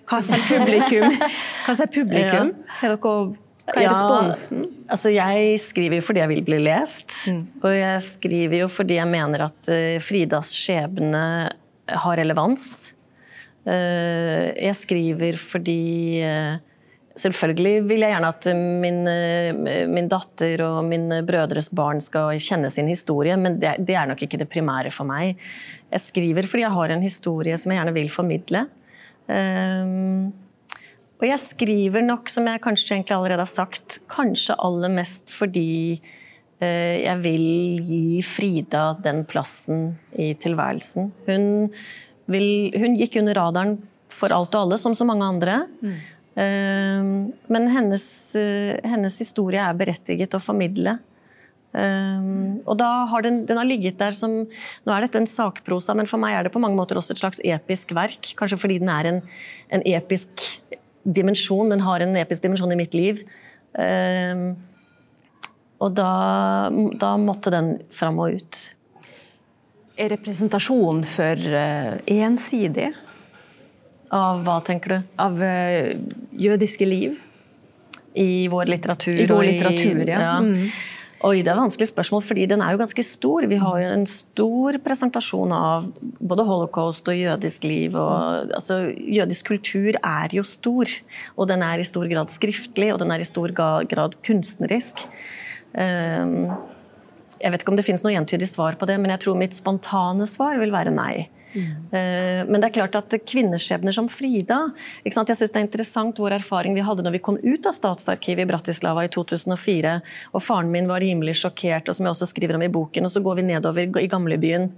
Hva 0.06 0.20
sier 0.22 0.44
publikum? 0.46 1.16
Hva 1.66 1.74
sier 1.74 1.90
publikum? 1.90 2.52
Har 2.78 2.94
dere 2.94 3.45
hva 3.66 3.82
er 3.82 3.90
responsen? 3.90 4.62
Ja, 4.62 4.82
altså 4.94 5.10
jeg 5.10 5.56
skriver 5.58 5.98
jo 5.98 6.04
fordi 6.06 6.22
jeg 6.22 6.30
vil 6.30 6.44
bli 6.46 6.58
lest. 6.62 7.16
Mm. 7.26 7.40
Og 7.64 7.72
jeg 7.74 8.04
skriver 8.06 8.60
jo 8.62 8.68
fordi 8.70 9.00
jeg 9.00 9.10
mener 9.10 9.48
at 9.48 9.72
uh, 9.72 9.96
Fridas 10.04 10.52
skjebne 10.54 11.24
har 12.04 12.20
relevans. 12.20 12.68
Uh, 13.66 14.54
jeg 14.54 14.78
skriver 14.78 15.40
fordi 15.40 15.82
uh, 16.22 16.62
Selvfølgelig 17.16 17.86
vil 17.88 18.02
jeg 18.04 18.12
gjerne 18.12 18.28
at 18.28 18.46
min, 18.52 18.98
min, 19.88 20.08
datter 20.12 20.60
og 20.66 20.82
mine 20.84 21.22
brødres 21.24 21.70
barn 21.72 21.96
skal 22.04 22.36
kjenne 22.44 22.68
sin 22.68 22.90
historie, 22.92 23.38
men 23.40 23.56
det, 23.56 23.70
det, 23.88 23.94
er 23.96 24.10
nok 24.10 24.20
ikke 24.26 24.36
det 24.42 24.50
primære 24.52 24.92
for 24.92 25.08
meg. 25.08 25.40
Jeg 25.88 26.02
skriver 26.04 26.44
fordi 26.44 26.66
jeg 26.66 26.74
har 26.74 26.92
en 26.92 27.06
historie 27.06 27.56
som 27.56 27.72
jeg 27.72 27.80
gjerne 27.80 27.96
vil 27.96 28.12
formidle. 28.12 28.66
Uh, 29.32 30.28
og 31.16 31.24
jeg 31.24 31.40
skriver 31.40 32.04
nok, 32.04 32.28
som 32.28 32.48
jeg 32.48 32.62
kanskje 32.64 32.98
egentlig 32.98 33.16
allerede 33.16 33.44
har 33.46 33.48
sagt, 33.48 34.00
kanskje 34.12 34.56
aller 34.60 34.92
mest 34.92 35.30
fordi 35.32 35.96
eh, 36.60 36.96
jeg 37.06 37.22
vil 37.24 37.46
gi 37.88 38.02
Frida 38.26 38.90
den 39.04 39.24
plassen 39.28 39.88
i 40.12 40.34
tilværelsen. 40.42 41.08
Hun, 41.28 41.48
vil, 42.32 42.50
hun, 42.76 42.98
gikk 43.00 43.16
under 43.22 43.40
radaren 43.40 43.78
for 44.12 44.34
alt 44.36 44.52
og 44.56 44.66
alle, 44.66 44.80
som 44.80 44.96
så 44.96 45.08
mange 45.08 45.24
andre. 45.24 45.62
Mm. 45.80 45.96
Eh, 46.36 47.10
men 47.56 47.72
hennes, 47.72 48.06
eh, 48.36 48.76
hennes, 48.84 49.20
historie 49.24 49.64
er 49.64 49.80
berettiget 49.80 50.36
å 50.36 50.42
formidle. 50.42 50.98
Um, 51.76 52.62
og 52.64 52.78
da 52.80 52.88
har 53.10 53.24
den, 53.26 53.42
den, 53.44 53.58
har 53.60 53.66
ligget 53.68 53.98
der 54.00 54.14
som 54.16 54.30
Nå 54.46 54.92
er 54.94 55.04
dette 55.04 55.18
en 55.20 55.28
sakprosa, 55.28 55.92
men 55.98 56.08
for 56.08 56.16
meg 56.22 56.32
er 56.32 56.46
det 56.46 56.52
på 56.54 56.62
mange 56.62 56.78
måter 56.78 56.96
også 56.96 57.12
et 57.12 57.20
slags 57.20 57.40
episk 57.44 57.92
verk. 57.96 58.30
Kanskje 58.38 58.56
fordi 58.62 58.78
den 58.80 58.88
er 58.88 59.10
en, 59.10 59.18
en 59.76 59.84
episk 59.84 60.46
dimensjon. 61.06 61.70
Den 61.72 61.84
har 61.86 62.04
en 62.04 62.16
episk 62.18 62.44
dimensjon 62.44 62.74
i 62.74 62.78
mitt 62.78 62.96
liv. 62.96 63.22
Uh, 63.76 64.54
og 65.80 65.92
da, 65.96 66.10
da, 66.96 67.16
måtte 67.20 67.52
den 67.52 67.74
fram 67.92 68.22
og 68.22 68.38
ut. 68.38 68.62
Er 69.96 70.12
representasjon 70.12 71.04
for 71.08 71.50
uh, 71.52 71.96
ensidig? 72.10 72.90
Av 74.16 74.42
hva, 74.46 74.60
tenker 74.64 74.94
du? 74.94 75.14
Av 75.20 75.40
uh, 75.40 75.94
jødiske 76.46 76.88
liv? 76.88 77.22
i 78.16 78.48
vår 78.48 78.66
litteratur. 78.66 79.20
I 79.20 79.26
vår 79.26 79.42
litteratur, 79.44 80.08
ja. 80.08 80.20
ja. 80.20 80.36
Mm. 80.40 80.70
Oi, 81.24 81.40
det 81.40 81.48
er 81.48 81.56
vanskelig 81.56 81.88
spørsmål, 81.88 82.20
fordi 82.28 82.44
den 82.50 82.60
er 82.60 82.74
jo 82.74 82.80
ganske 82.82 83.02
stor. 83.06 83.46
Vi 83.48 83.56
har 83.56 83.78
jo 83.80 83.92
en 83.94 84.04
stor 84.10 84.76
presentasjon 84.84 85.54
av 85.56 85.86
både 86.20 86.44
holocaust 86.44 87.08
og 87.08 87.16
jødisk 87.16 87.64
liv. 87.64 87.96
Og, 87.96 88.52
altså, 88.52 88.82
jødisk 88.92 89.48
kultur 89.54 89.96
er 89.96 90.34
jo 90.36 90.44
stor, 90.44 90.92
og 91.40 91.48
den 91.48 91.64
er 91.64 91.80
i 91.80 91.88
stor 91.88 92.04
grad 92.10 92.32
skriftlig, 92.34 92.90
og 92.92 93.00
den 93.00 93.14
er 93.14 93.24
i 93.24 93.28
stor 93.28 93.54
grad 93.56 94.18
kunstnerisk. 94.28 95.06
Ehm, 95.80 96.36
um, 96.52 96.74
jeg 97.36 97.52
vet 97.52 97.62
ikke 97.62 97.72
om 97.72 97.76
det 97.76 97.84
finnes 97.84 98.04
noe 98.04 98.16
entydig 98.16 98.46
svar 98.48 98.76
på 98.80 98.86
det, 98.88 98.96
men 99.00 99.12
jeg 99.12 99.24
tror 99.24 99.36
mitt 99.36 99.56
spontane 99.56 100.24
svar 100.28 100.56
vil 100.60 100.72
være 100.72 100.92
nei. 100.94 101.26
Mm. 101.56 101.68
Eh, 101.90 102.40
men 102.46 102.60
det 102.60 102.68
er 102.68 102.76
klart 102.76 102.98
at 102.98 103.16
kvinneskjebner 103.26 103.94
som 103.96 104.10
Frida 104.12 104.58
Jeg 105.06 105.14
synes 105.16 105.40
det 105.40 105.56
er 105.56 105.64
interessant 105.64 106.18
vår 106.20 106.36
erfaring 106.38 106.76
vi 106.76 106.84
hadde 106.84 107.04
når 107.06 107.16
vi 107.16 107.22
kom 107.24 107.38
ut 107.40 107.66
av 107.66 107.76
Statsarkivet 107.76 108.44
i 108.44 108.50
Bratislava 108.50 109.06
i 109.06 109.12
2004. 109.12 109.94
og 110.32 110.44
Faren 110.44 110.70
min 110.70 110.88
var 110.90 111.00
rimelig 111.00 111.38
sjokkert, 111.40 111.88
og 111.88 111.96
som 111.96 112.06
jeg 112.06 112.16
også 112.16 112.30
skriver 112.32 112.58
om 112.58 112.66
i 112.66 112.72
boken. 112.72 113.08
og 113.08 113.10
Så 113.10 113.22
går 113.24 113.40
vi 113.40 113.48
nedover 113.54 114.00
i 114.02 114.10
gamlebyen 114.10 114.70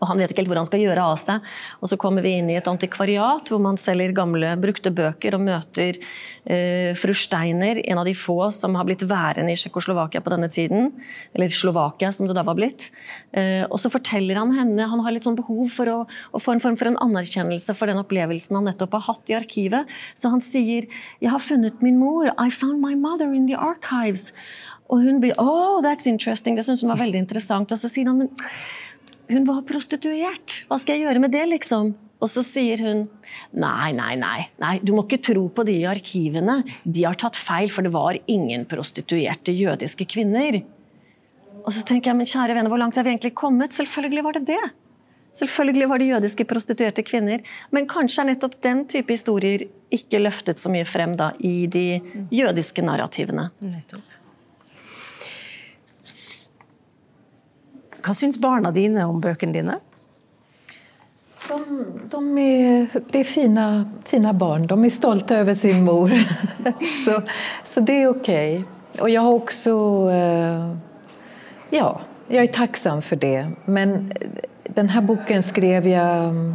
og 0.00 0.10
han 0.10 0.20
vet 0.20 0.32
ikke 0.32 0.42
helt 0.42 0.50
hvor 0.52 0.60
han 0.60 0.68
skal 0.68 0.82
gjøre 0.82 1.04
av 1.12 1.16
seg. 1.20 1.52
Og 1.80 1.90
så 1.90 1.98
kommer 2.00 2.24
vi 2.24 2.34
inn 2.38 2.50
i 2.52 2.58
et 2.58 2.68
antikvariat 2.70 3.48
hvor 3.50 3.62
man 3.62 3.78
selger 3.80 4.14
gamle, 4.16 4.52
brukte 4.60 4.92
bøker 4.94 5.36
og 5.38 5.44
møter 5.46 5.98
eh, 6.44 6.92
fru 6.98 7.14
Steiner, 7.16 7.80
en 7.84 8.02
av 8.02 8.08
de 8.08 8.14
få 8.16 8.38
som 8.54 8.76
har 8.78 8.86
blitt 8.88 9.06
værende 9.08 9.54
i 9.54 9.58
Tsjekkoslovakia 9.58 10.22
på 10.24 10.34
denne 10.34 10.50
tiden. 10.52 10.92
Eller 11.36 11.52
Slovakia, 11.52 12.12
som 12.12 12.28
det 12.28 12.36
da 12.36 12.44
var 12.46 12.58
blitt. 12.58 12.90
Eh, 13.32 13.64
og 13.70 13.80
så 13.82 13.92
forteller 13.92 14.40
han 14.40 14.54
henne 14.56 14.88
Han 14.90 15.02
har 15.04 15.14
litt 15.14 15.26
sånn 15.26 15.38
behov 15.38 15.72
for 15.72 15.90
å, 15.90 15.98
å, 16.06 16.42
få 16.42 16.56
en 16.56 16.62
form 16.62 16.76
for 16.78 16.90
en 16.90 17.00
anerkjennelse 17.02 17.74
for 17.76 17.90
den 17.90 18.00
opplevelsen 18.02 18.58
han 18.58 18.68
nettopp 18.70 18.98
har 18.98 19.06
hatt 19.10 19.32
i 19.32 19.38
arkivet. 19.38 19.90
Så 20.14 20.30
han 20.32 20.44
sier 20.44 20.86
'Jeg 21.20 21.30
har 21.30 21.40
funnet 21.40 21.82
min 21.82 21.98
mor. 21.98 22.28
I 22.38 22.50
found 22.50 22.80
my 22.80 22.94
mother 22.94 23.32
in 23.32 23.46
the 23.46 23.56
archives'. 23.56 24.32
Og 24.90 25.02
hun 25.02 25.20
blir 25.20 25.34
'Oh, 25.38 25.82
that's 25.82 26.06
interesting'. 26.06 26.56
Det 26.56 26.64
syns 26.64 26.80
hun 26.82 26.90
var 26.90 26.98
veldig 26.98 27.18
interessant. 27.18 27.72
Og 27.72 27.78
så 27.78 27.88
sier 27.88 28.06
han 28.06 28.18
men 28.18 28.30
hun 29.30 29.46
var 29.48 29.62
prostituert. 29.68 30.62
Hva 30.68 30.78
skal 30.80 30.96
jeg 30.96 31.06
gjøre 31.06 31.22
med 31.24 31.34
det, 31.34 31.44
liksom? 31.50 31.94
Og 32.16 32.30
så 32.32 32.40
sier 32.46 32.80
hun 32.80 33.02
nei, 33.52 33.90
nei, 33.92 34.14
nei, 34.16 34.46
nei, 34.62 34.76
du 34.80 34.94
må 34.96 35.04
ikke 35.04 35.20
tro 35.32 35.44
på 35.52 35.66
de 35.68 35.74
i 35.82 35.88
arkivene. 35.88 36.62
De 36.84 37.04
har 37.04 37.18
tatt 37.20 37.36
feil, 37.36 37.68
for 37.72 37.84
det 37.84 37.92
var 37.92 38.16
ingen 38.30 38.64
prostituerte 38.70 39.52
jødiske 39.52 40.08
kvinner. 40.14 40.62
Og 41.66 41.74
så 41.74 41.84
tenker 41.84 42.12
jeg, 42.12 42.20
men 42.22 42.30
kjære 42.30 42.56
venner, 42.56 42.72
hvor 42.72 42.80
langt 42.80 42.96
har 42.96 43.04
vi 43.04 43.12
egentlig 43.12 43.34
kommet? 43.36 43.76
Selvfølgelig 43.76 44.24
var 44.24 44.38
det 44.38 44.46
det. 44.54 44.64
Selvfølgelig 45.36 45.88
var 45.90 46.00
det 46.00 46.08
jødiske 46.08 46.46
prostituerte 46.48 47.04
kvinner. 47.04 47.42
Men 47.74 47.88
kanskje 47.90 48.22
er 48.22 48.30
nettopp 48.30 48.56
den 48.64 48.86
type 48.88 49.12
historier 49.12 49.66
ikke 49.92 50.22
løftet 50.22 50.62
så 50.62 50.72
mye 50.72 50.86
frem 50.88 51.16
da, 51.18 51.34
i 51.44 51.66
de 51.68 52.00
jødiske 52.32 52.84
narrativene. 52.86 53.50
Nettopp. 53.60 54.15
Hva 58.06 58.14
syns 58.14 58.38
barna 58.38 58.70
dine 58.70 59.02
om 59.02 59.18
bøkene 59.20 59.52
dine? 59.52 59.80
De, 61.48 61.62
de 62.10 62.38
är, 62.38 62.88
det 63.10 63.20
är 63.20 63.24
fina, 63.24 63.90
fina 64.04 64.32
barn. 64.32 64.66
De 64.66 64.84
är 64.84 64.90
stolta 64.90 65.36
över 65.36 65.54
sin 65.54 65.84
mor. 65.84 66.10
så, 67.04 67.22
så 67.64 67.80
det 67.80 68.02
är 68.02 68.08
okej. 68.08 68.52
Okay. 68.54 69.02
Och 69.02 69.10
jag 69.10 69.22
har 69.22 69.32
också... 69.32 69.70
Eh, 70.10 70.76
ja, 71.70 72.00
jag 72.28 72.44
är 72.44 72.52
tacksam 72.52 73.02
för 73.02 73.16
det. 73.16 73.50
Men 73.64 74.12
den 74.62 74.88
här 74.88 75.00
boken 75.00 75.42
skrev 75.42 75.88
jag 75.88 76.24
mm, 76.24 76.54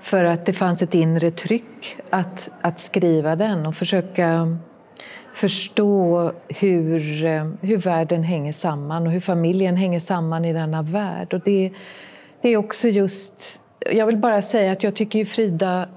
för 0.00 0.24
att 0.24 0.46
det 0.46 0.52
fanns 0.52 0.82
ett 0.82 0.94
inre 0.94 1.30
tryck 1.30 1.96
att, 2.10 2.50
att 2.60 2.80
skriva 2.80 3.36
den 3.36 3.66
och 3.66 3.76
försöka 3.76 4.26
mm, 4.26 4.58
förstå 5.32 6.32
hur, 6.48 7.24
eh, 7.24 7.48
hur 7.62 7.76
världen 7.76 8.22
hänger 8.22 8.52
samman 8.52 9.06
och 9.06 9.12
hur 9.12 9.20
familjen 9.20 9.76
hänger 9.76 10.00
samman 10.00 10.44
i 10.44 10.52
denna 10.52 10.82
värld. 10.82 11.34
Och 11.34 11.40
det, 11.44 11.72
det 12.40 12.48
är 12.48 12.56
också 12.56 12.88
just... 12.88 13.60
Jag 13.90 14.06
vill 14.06 14.16
bara 14.16 14.42
säga 14.42 14.72
att 14.72 14.82
jag 14.82 14.94
tycker 14.94 15.18
ju 15.18 15.24
Frida 15.24 15.88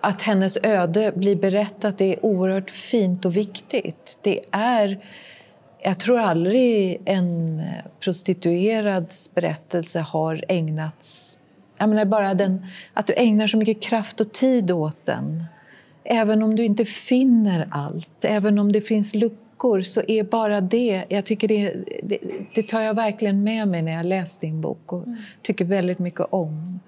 att 0.00 0.22
hennes 0.22 0.58
öde 0.62 1.12
blir 1.16 1.36
berättat 1.36 2.00
är 2.00 2.24
oerhört 2.24 2.70
fint 2.70 3.24
och 3.24 3.36
viktigt. 3.36 4.18
Det 4.22 4.40
är... 4.50 4.98
Jag 5.82 5.98
tror 6.00 6.18
aldrig 6.18 7.02
en 7.04 7.62
prostituerads 8.00 9.34
berättelse 9.34 10.00
har 10.00 10.44
ägnats... 10.48 11.38
Jag 11.78 11.88
menar 11.88 12.04
bara 12.04 12.34
den, 12.34 12.66
att 12.94 13.06
du 13.06 13.14
ägnar 13.16 13.46
så 13.46 13.56
mycket 13.56 13.82
kraft 13.82 14.20
och 14.20 14.32
tid 14.32 14.70
åt 14.70 15.06
den 15.06 15.44
även 16.04 16.42
om 16.42 16.56
du 16.56 16.64
inte 16.64 16.84
finner 16.84 17.68
allt, 17.70 18.24
även 18.24 18.58
om 18.58 18.72
det 18.72 18.80
finns 18.80 19.14
luckor, 19.14 19.80
så 19.80 20.02
är 20.08 20.24
bara 20.24 20.60
det... 20.60 21.04
Jag 21.08 21.24
tycker 21.24 21.48
det, 21.48 21.74
det, 22.02 22.18
det 22.54 22.68
tar 22.68 22.80
jag 22.80 22.94
verkligen 22.94 23.44
med 23.44 23.68
mig 23.68 23.82
när 23.82 23.92
jag 23.92 24.06
läst 24.06 24.40
din 24.40 24.60
bok 24.60 24.92
och 24.92 25.06
mm. 25.06 25.16
tycker 25.42 25.64
väldigt 25.64 25.98
mycket 25.98 26.26
om. 26.30 26.80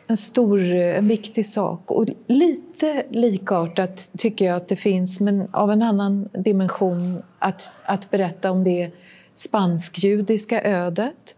en 0.09 0.17
stor, 0.17 0.73
en 0.73 1.07
viktig 1.07 1.45
sak. 1.45 1.91
Och 1.91 2.05
lite 2.27 3.05
likartat 3.09 4.11
tycker 4.17 4.45
jag 4.45 4.55
att 4.55 4.67
det 4.67 4.75
finns, 4.75 5.19
men 5.19 5.47
av 5.51 5.71
en 5.71 5.81
annan 5.81 6.29
dimension, 6.33 7.21
att, 7.39 7.79
att 7.83 8.11
berätta 8.11 8.51
om 8.51 8.63
det 8.63 8.91
spansk-judiska 9.33 10.61
ödet 10.63 11.35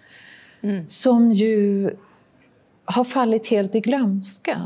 mm. 0.62 0.86
som 0.88 1.32
ju 1.32 1.92
har 2.86 3.04
fallit 3.04 3.48
helt 3.48 3.76
i 3.76 3.80
glömska. 3.80 4.58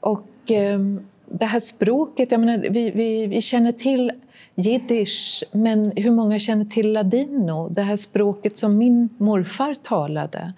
Och 0.00 0.50
eh, 0.50 0.80
det 1.40 1.46
här 1.46 1.60
språket, 1.60 2.32
jag 2.32 2.40
menar, 2.40 2.68
vi, 2.70 2.90
vi, 2.90 3.26
vi 3.26 3.42
känner 3.42 3.72
till 3.72 4.12
jiddisch, 4.54 5.44
men 5.52 5.92
hur 5.96 6.10
många 6.10 6.38
känner 6.38 6.64
till 6.64 6.92
ladino? 6.92 7.68
Det 7.68 7.82
här 7.82 7.96
språket 7.96 8.56
som 8.56 8.78
min 8.78 9.08
morfar 9.18 9.74
talade, 9.74 10.52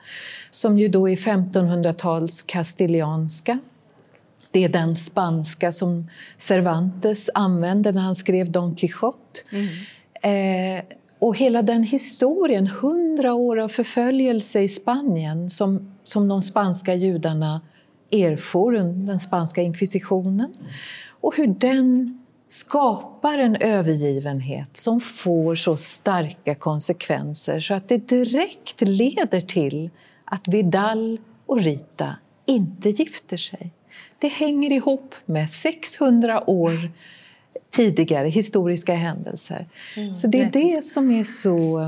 som 0.50 0.78
ju 0.78 0.88
då 0.88 1.08
är 1.08 1.16
1500-tals 1.16 2.42
kastilianska. 2.42 3.58
Det 4.50 4.64
är 4.64 4.68
den 4.68 4.96
spanska 4.96 5.72
som 5.72 6.10
Cervantes 6.36 7.30
använde 7.34 7.92
när 7.92 8.02
han 8.02 8.14
skrev 8.14 8.50
Don 8.50 8.74
Quijote. 8.74 9.40
Mm. 9.52 10.78
Eh, 10.78 10.84
och 11.18 11.36
hela 11.36 11.62
den 11.62 11.82
historien, 11.82 12.66
hundra 12.66 13.34
år 13.34 13.58
av 13.58 13.68
förföljelse 13.68 14.60
i 14.60 14.68
Spanien 14.68 15.50
som, 15.50 15.94
som 16.04 16.28
de 16.28 16.42
spanska 16.42 16.94
judarna 16.94 17.60
erfor 18.12 18.72
den 19.06 19.18
spanska 19.18 19.62
inkvisitionen. 19.62 20.54
Och 21.20 21.36
hur 21.36 21.46
den 21.46 22.18
skapar 22.48 23.38
en 23.38 23.56
övergivenhet 23.56 24.76
som 24.76 25.00
får 25.00 25.54
så 25.54 25.76
starka 25.76 26.54
konsekvenser 26.54 27.60
så 27.60 27.74
att 27.74 27.88
det 27.88 28.08
direkt 28.08 28.80
leder 28.80 29.40
till 29.40 29.90
att 30.24 30.48
Vidal 30.48 31.20
och 31.46 31.60
Rita 31.60 32.16
inte 32.46 32.90
gifter 32.90 33.36
sig. 33.36 33.70
Det 34.18 34.28
hänger 34.28 34.72
ihop 34.72 35.14
med 35.24 35.50
600 35.50 36.50
år 36.50 36.90
tidigare 37.70 38.28
historiska 38.28 38.94
händelser. 38.94 39.66
Mm, 39.96 40.14
så 40.14 40.26
det 40.26 40.40
är 40.40 40.50
det 40.50 40.84
som 40.84 41.10
är 41.10 41.24
så... 41.24 41.80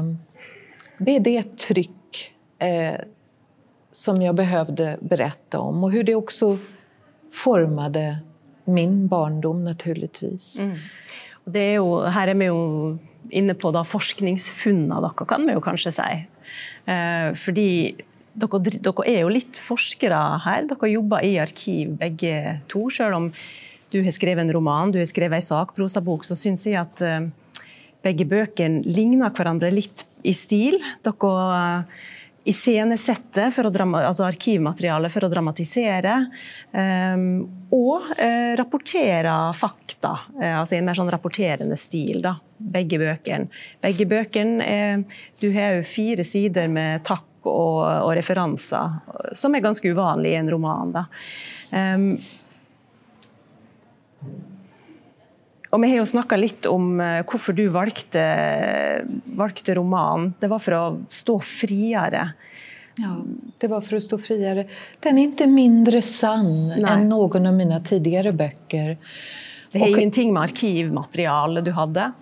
Det 0.98 1.16
är 1.16 1.20
det 1.20 1.58
tryck 1.58 2.32
eh, 2.58 2.94
som 3.94 4.22
jag 4.22 4.34
behövde 4.34 4.98
berätta 5.00 5.58
om 5.58 5.84
och 5.84 5.92
hur 5.92 6.04
det 6.04 6.14
också 6.14 6.58
formade 7.32 8.18
min 8.64 9.08
barndom, 9.08 9.64
naturligtvis. 9.64 10.58
Mm. 10.58 10.76
Det 11.44 11.60
är 11.60 11.72
ju, 11.72 12.06
här 12.06 12.28
är 12.28 12.34
vi 12.34 12.44
ju 12.44 12.98
inne 13.30 13.54
på 13.54 13.70
da 13.70 13.84
kan 15.24 15.44
man 15.44 15.54
ju 15.54 15.60
kanske 15.60 15.92
säga. 15.92 16.24
Eh, 16.84 17.34
för 17.34 17.52
dere, 17.52 17.94
är 19.06 19.18
ju 19.18 19.30
lite 19.30 19.58
forskare 19.58 20.14
här. 20.14 20.38
her. 20.38 20.62
Dere 20.68 20.88
i 21.22 21.38
arkiv 21.38 21.96
begge 21.96 22.60
to. 22.66 22.90
Selv 22.90 23.14
om 23.14 23.32
du 23.90 24.04
har 24.04 24.10
skrivit 24.10 24.42
en 24.42 24.52
roman, 24.52 24.92
du 24.92 24.98
har 24.98 25.06
skrivit 25.06 25.36
en 25.36 25.42
sakprosabok, 25.42 26.24
så 26.24 26.36
syns 26.36 26.66
jag 26.66 26.82
att 26.82 27.00
eh, 27.00 27.20
begge 28.02 28.24
bøkene 28.24 28.82
ligner 28.82 29.30
hverandre 29.30 29.70
litt 29.70 30.06
i 30.22 30.34
stil. 30.34 30.80
Dere 31.02 31.84
iscenesette 32.44 33.48
for 33.54 33.68
å 33.68 33.72
altså 33.98 34.26
arkivmateriale 34.26 35.08
for 35.12 35.26
å 35.26 35.30
dramatisere. 35.32 36.14
Um, 36.72 37.26
og 37.72 38.10
uh, 38.18 38.52
rapportere 38.60 39.32
fakta, 39.56 40.12
uh, 40.36 40.60
altså 40.60 40.76
i 40.76 40.80
en 40.80 40.88
mer 40.88 40.98
sånn 40.98 41.12
rapporterende 41.12 41.78
stil. 41.80 42.20
da, 42.24 42.36
Begge 42.58 43.00
bøkene. 43.00 43.48
Begge 43.82 44.06
bøkene 44.10 44.68
uh, 44.68 45.22
Du 45.40 45.48
har 45.56 45.78
jo 45.78 45.88
fire 45.88 46.26
sider 46.26 46.68
med 46.72 47.04
takk 47.08 47.48
og, 47.48 47.80
og, 47.84 48.12
referanser, 48.16 49.00
som 49.36 49.52
er 49.52 49.64
ganske 49.64 49.90
uvanlig 49.92 50.32
i 50.32 50.38
en 50.40 50.52
roman. 50.52 50.94
da. 50.94 51.04
Um, 51.72 52.14
og 55.74 55.82
vi 55.82 55.90
har 55.90 55.98
jo 55.98 56.06
snakka 56.06 56.38
litt 56.38 56.68
om 56.70 57.00
hvorfor 57.26 57.56
du 57.58 57.64
valgte, 57.74 58.22
valgte 59.36 59.74
roman. 59.74 60.28
Det 60.38 60.46
var 60.52 60.62
for 60.62 60.76
å 60.78 60.84
stå 61.10 61.40
friere. 61.42 62.28
Ja, 62.96 63.24
det 63.58 63.66
var 63.66 63.80
för 63.80 63.96
att 63.96 64.02
stå 64.02 64.18
friare. 64.18 64.66
Den 65.00 65.18
är 65.18 65.22
inte 65.22 65.46
mindre 65.46 66.02
sann 66.02 66.68
Nej. 66.68 66.84
än 66.88 67.08
någon 67.08 67.46
av 67.46 67.54
mina 67.54 67.80
tidigare 67.80 68.32
böcker. 68.32 68.96
Det 69.72 69.78
har 69.78 69.90
och, 69.90 69.98
ingenting 69.98 70.32
med 70.32 70.42
arkivmaterial 70.42 71.64
du 71.64 71.70
hade? 71.70 72.12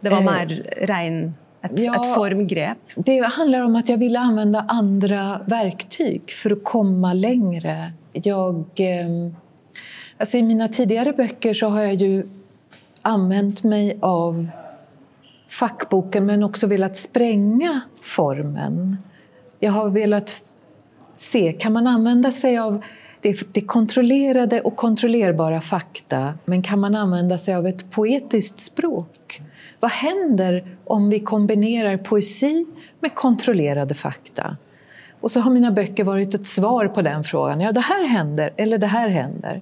Det 0.00 0.08
var 0.08 0.18
eh, 0.18 0.24
mer 0.24 0.46
ren, 0.86 1.34
ett, 1.62 1.70
ja, 1.74 1.94
ett 1.94 2.14
formgrepp? 2.14 2.78
Det 2.96 3.20
handlar 3.20 3.60
om 3.60 3.76
att 3.76 3.88
jag 3.88 3.98
ville 3.98 4.18
använda 4.18 4.64
andra 4.68 5.40
verktyg 5.46 6.30
för 6.30 6.50
att 6.50 6.64
komma 6.64 7.12
längre. 7.12 7.92
Jag, 8.12 8.64
eh, 8.76 9.32
alltså 10.18 10.36
I 10.36 10.42
mina 10.42 10.68
tidigare 10.68 11.12
böcker 11.12 11.54
så 11.54 11.68
har 11.68 11.82
jag 11.82 11.94
ju 11.94 12.24
använt 13.06 13.62
mig 13.62 13.98
av 14.02 14.48
fackboken 15.48 16.26
men 16.26 16.42
också 16.42 16.66
velat 16.66 16.96
spränga 16.96 17.80
formen. 18.02 18.96
Jag 19.60 19.72
har 19.72 19.90
velat 19.90 20.42
se, 21.16 21.52
kan 21.52 21.72
man 21.72 21.86
använda 21.86 22.32
sig 22.32 22.58
av 22.58 22.84
det, 23.20 23.54
det 23.54 23.60
kontrollerade 23.60 24.60
och 24.60 24.76
kontrollerbara 24.76 25.60
fakta 25.60 26.34
men 26.44 26.62
kan 26.62 26.80
man 26.80 26.94
använda 26.94 27.38
sig 27.38 27.54
av 27.54 27.66
ett 27.66 27.90
poetiskt 27.90 28.60
språk? 28.60 29.40
Vad 29.80 29.90
händer 29.90 30.76
om 30.84 31.10
vi 31.10 31.20
kombinerar 31.20 31.96
poesi 31.96 32.66
med 33.00 33.14
kontrollerade 33.14 33.94
fakta? 33.94 34.56
Och 35.20 35.30
så 35.30 35.40
har 35.40 35.50
mina 35.50 35.70
böcker 35.70 36.04
varit 36.04 36.34
ett 36.34 36.46
svar 36.46 36.88
på 36.88 37.02
den 37.02 37.24
frågan. 37.24 37.60
Ja, 37.60 37.72
det 37.72 37.80
här 37.80 38.06
händer, 38.06 38.52
eller 38.56 38.78
det 38.78 38.86
här 38.86 39.08
händer. 39.08 39.60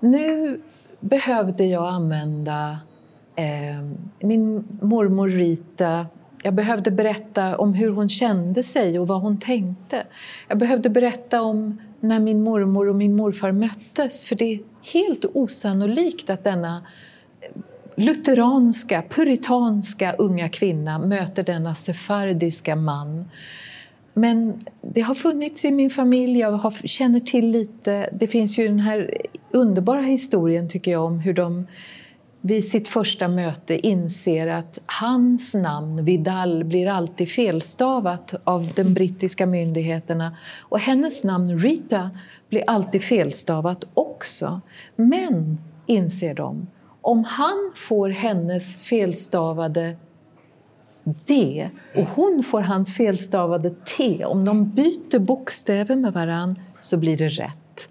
Nu 0.00 0.60
behövde 1.00 1.64
jag 1.64 1.88
använda 1.88 2.78
eh, 3.36 3.82
min 4.20 4.64
mormor 4.80 5.28
Rita 5.28 6.06
jag 6.46 6.54
behövde 6.54 6.90
berätta 6.90 7.56
om 7.58 7.74
hur 7.74 7.90
hon 7.90 8.08
kände 8.08 8.62
sig 8.62 8.98
och 8.98 9.08
vad 9.08 9.20
hon 9.20 9.38
tänkte. 9.38 10.06
Jag 10.48 10.58
behövde 10.58 10.90
berätta 10.90 11.42
om 11.42 11.80
när 12.00 12.20
min 12.20 12.42
mormor 12.42 12.88
och 12.88 12.96
min 12.96 13.16
morfar 13.16 13.52
möttes 13.52 14.24
för 14.24 14.36
det 14.36 14.44
är 14.44 14.60
helt 14.92 15.24
osannolikt 15.34 16.30
att 16.30 16.44
denna 16.44 16.82
eh, 17.40 17.62
lutheranska, 17.96 19.02
puritanska 19.10 20.12
unga 20.12 20.48
kvinna 20.48 20.98
möter 20.98 21.42
denna 21.42 21.74
sefardiska 21.74 22.76
man. 22.76 23.24
Men 24.18 24.64
det 24.82 25.00
har 25.00 25.14
funnits 25.14 25.64
i 25.64 25.70
min 25.70 25.90
familj, 25.90 26.38
jag 26.38 26.52
har, 26.52 26.70
känner 26.70 27.20
till 27.20 27.50
lite. 27.50 28.10
Det 28.12 28.26
finns 28.26 28.58
ju 28.58 28.68
den 28.68 28.80
här 28.80 29.26
underbara 29.50 30.00
historien 30.00 30.68
tycker 30.68 30.90
jag 30.90 31.04
om 31.04 31.18
hur 31.18 31.34
de 31.34 31.66
vid 32.40 32.64
sitt 32.64 32.88
första 32.88 33.28
möte 33.28 33.86
inser 33.86 34.46
att 34.46 34.78
hans 34.86 35.54
namn, 35.54 36.04
Vidal, 36.04 36.64
blir 36.64 36.88
alltid 36.88 37.28
felstavat 37.28 38.34
av 38.44 38.72
de 38.76 38.84
brittiska 38.84 39.46
myndigheterna 39.46 40.36
och 40.60 40.78
hennes 40.78 41.24
namn, 41.24 41.58
Rita, 41.58 42.10
blir 42.48 42.64
alltid 42.66 43.02
felstavat 43.02 43.84
också. 43.94 44.60
Men, 44.96 45.58
inser 45.86 46.34
de, 46.34 46.66
om 47.00 47.24
han 47.24 47.72
får 47.74 48.08
hennes 48.08 48.82
felstavade 48.82 49.96
D 51.26 51.68
och 51.94 52.04
hon 52.04 52.42
får 52.42 52.60
hans 52.60 52.96
felstavade 52.96 53.70
T, 53.70 54.24
om 54.24 54.44
de 54.44 54.70
byter 54.70 55.18
bokstäver 55.18 55.96
med 55.96 56.12
varann 56.12 56.58
så 56.80 56.96
blir 56.96 57.16
det 57.16 57.28
rätt. 57.28 57.88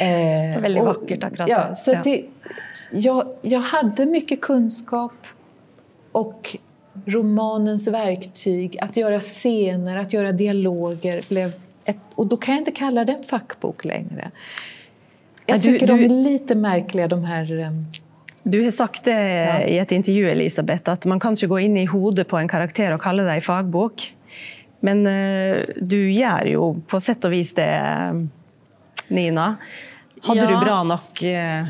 eh, 0.00 0.62
Väldigt 0.62 0.84
vackert 0.84 1.24
akkurat. 1.24 1.48
Ja, 1.48 1.74
så 1.74 1.94
det, 2.04 2.24
jag, 2.90 3.28
jag 3.42 3.60
hade 3.60 4.06
mycket 4.06 4.40
kunskap 4.40 5.26
och 6.12 6.56
romanens 7.06 7.88
verktyg, 7.88 8.78
att 8.80 8.96
göra 8.96 9.20
scener, 9.20 9.96
att 9.96 10.12
göra 10.12 10.32
dialoger, 10.32 11.24
blev 11.28 11.52
ett, 11.84 11.98
och 12.14 12.26
då 12.26 12.36
kan 12.36 12.54
jag 12.54 12.60
inte 12.60 12.72
kalla 12.72 13.04
det 13.04 13.12
en 13.12 13.22
fackbok 13.22 13.84
längre. 13.84 14.30
Jag 15.46 15.62
tycker 15.62 15.86
du, 15.86 15.96
du, 15.96 16.08
de 16.08 16.14
är 16.14 16.22
lite 16.22 16.54
märkliga, 16.54 17.08
de 17.08 17.24
här 17.24 17.52
um... 17.52 17.84
Du 18.46 18.64
har 18.64 18.70
sagt 18.70 19.04
det 19.04 19.34
ja. 19.34 19.60
i 19.60 19.78
ett 19.78 19.92
intervju, 19.92 20.30
Elisabeth, 20.30 20.90
att 20.90 21.04
man 21.04 21.20
kan 21.20 21.32
inte 21.32 21.46
gå 21.46 21.58
in 21.58 21.76
i 21.76 21.86
huvudet 21.86 22.28
på 22.28 22.36
en 22.36 22.48
karaktär 22.48 22.92
och 22.92 23.02
kalla 23.02 23.22
det 23.22 23.40
fagbok. 23.40 24.14
Men 24.80 25.06
uh, 25.06 25.64
du 25.76 26.12
gör 26.12 26.44
ju 26.44 26.80
på 26.80 27.00
sätt 27.00 27.24
och 27.24 27.32
vis 27.32 27.54
det, 27.54 28.28
Nina. 29.08 29.56
Hade 30.22 30.40
ja. 30.40 30.46
du 30.50 30.64
bra 30.64 30.82
nog 30.82 30.98
uh, 31.22 31.68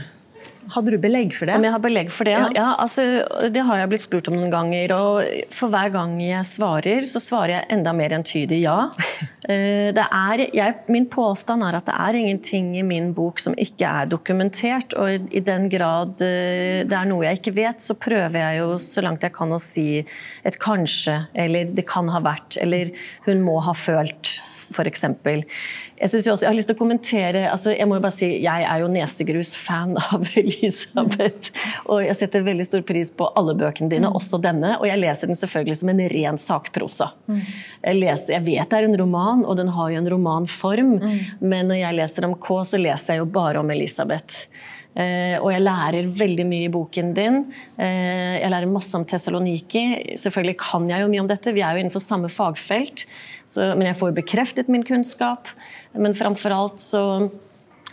Hadde 0.72 0.94
du 0.94 0.98
belegg 1.00 1.34
for 1.36 1.48
det? 1.48 1.56
Om 1.58 1.66
jeg 1.66 1.74
har 1.74 1.82
belegg 1.82 2.10
for 2.12 2.28
det? 2.28 2.34
Ja. 2.34 2.48
ja, 2.56 2.68
altså, 2.80 3.04
det 3.52 3.64
har 3.68 3.80
jeg 3.80 3.90
blitt 3.92 4.04
spurt 4.04 4.30
om 4.30 4.36
noen 4.38 4.52
ganger. 4.52 4.94
Og 4.96 5.50
for 5.54 5.72
hver 5.72 5.92
gang 5.94 6.16
jeg 6.22 6.48
svarer, 6.48 7.04
så 7.08 7.20
svarer 7.22 7.58
jeg 7.58 7.68
enda 7.76 7.94
mer 7.96 8.16
entydig 8.16 8.62
ja. 8.64 8.78
Eh, 9.44 9.90
det 9.92 10.00
er, 10.08 10.40
jeg, 10.56 10.72
min 10.88 11.04
påstand 11.12 11.60
er 11.66 11.76
at 11.76 11.84
det 11.84 11.92
er 12.00 12.16
ingenting 12.16 12.70
i 12.80 12.84
min 12.86 13.10
bok 13.12 13.42
som 13.42 13.52
ikke 13.60 13.84
er 13.84 14.08
dokumentert. 14.08 14.94
Og 14.96 15.28
i 15.36 15.42
den 15.44 15.66
grad 15.68 16.22
eh, 16.24 16.80
det 16.88 16.96
er 16.96 17.10
noe 17.10 17.26
jeg 17.26 17.42
ikke 17.42 17.52
vet, 17.58 17.84
så 17.84 17.92
prøver 17.92 18.38
jeg 18.40 18.62
jo 18.62 18.78
så 18.80 19.04
langt 19.04 19.26
jeg 19.26 19.34
kan 19.36 19.52
å 19.52 19.60
si 19.60 20.00
et 20.00 20.56
kanskje, 20.64 21.18
eller 21.36 21.68
det 21.76 21.84
kan 21.90 22.08
ha 22.08 22.24
vært, 22.24 22.56
eller 22.64 22.94
hun 23.28 23.44
må 23.44 23.58
ha 23.68 23.76
følt 23.76 24.38
f.eks. 24.72 25.04
Jeg, 25.04 26.10
synes 26.10 26.26
også, 26.26 26.44
jeg 26.44 26.50
har 26.50 26.56
lyst 26.56 26.70
til 26.70 26.76
å 26.76 26.80
kommentere 26.80 27.44
altså 27.50 27.72
Jeg 27.74 27.86
må 27.88 27.98
jo 27.98 28.04
bare 28.04 28.16
si, 28.16 28.28
jeg 28.42 28.66
er 28.68 28.82
jo 28.82 28.90
nesegrus-fan 28.92 29.96
av 30.08 30.28
Elisabeth. 30.40 31.52
Og 31.88 32.04
jeg 32.04 32.18
setter 32.20 32.46
veldig 32.46 32.68
stor 32.68 32.84
pris 32.86 33.12
på 33.14 33.28
alle 33.38 33.56
bøkene 33.58 33.92
dine, 33.92 34.10
mm. 34.10 34.18
også 34.20 34.40
denne. 34.42 34.76
Og 34.80 34.88
jeg 34.88 35.02
leser 35.02 35.30
den 35.30 35.40
selvfølgelig 35.40 35.80
som 35.80 35.92
en 35.92 36.04
ren 36.14 36.40
sakprosa. 36.40 37.10
Mm. 37.26 37.40
Jeg, 37.40 37.98
leser, 38.00 38.36
jeg, 38.36 38.46
vet 38.48 38.70
det 38.70 38.80
er 38.80 38.88
en 38.88 39.00
roman, 39.00 39.44
og 39.44 39.58
den 39.60 39.72
har 39.74 39.92
jo 39.92 40.02
en 40.02 40.12
romanform. 40.16 40.94
Mm. 41.02 41.18
Men 41.44 41.72
når 41.72 41.82
jeg 41.82 42.00
leser 42.00 42.28
om 42.28 42.38
K, 42.38 42.54
så 42.68 42.80
leser 42.80 43.16
jeg 43.16 43.24
jo 43.24 43.30
bare 43.34 43.62
om 43.62 43.74
Elisabeth. 43.74 44.46
Uh, 44.94 45.40
og 45.42 45.48
jeg 45.50 45.62
lærer 45.64 46.10
veldig 46.20 46.44
mye 46.46 46.66
i 46.68 46.72
boken 46.72 47.14
din. 47.16 47.40
Uh, 47.80 48.34
jeg 48.38 48.50
lærer 48.52 48.70
masse 48.70 48.94
om 48.94 49.06
Tessaloniki. 49.08 49.82
Selvfølgelig 50.22 50.58
kan 50.62 50.86
jeg 50.90 51.02
jo 51.02 51.08
mye 51.10 51.24
om 51.24 51.30
dette, 51.30 51.54
vi 51.54 51.64
er 51.66 51.74
jo 51.74 51.82
innenfor 51.82 52.04
samme 52.04 52.30
fagfelt. 52.30 53.02
Så, 53.50 53.72
men 53.74 53.88
jeg 53.90 53.98
får 53.98 54.14
bekreftet 54.14 54.70
min 54.70 54.86
kunnskap. 54.86 55.50
Men 55.98 56.14
framfor 56.14 56.54
alt 56.54 56.78
så, 56.82 57.02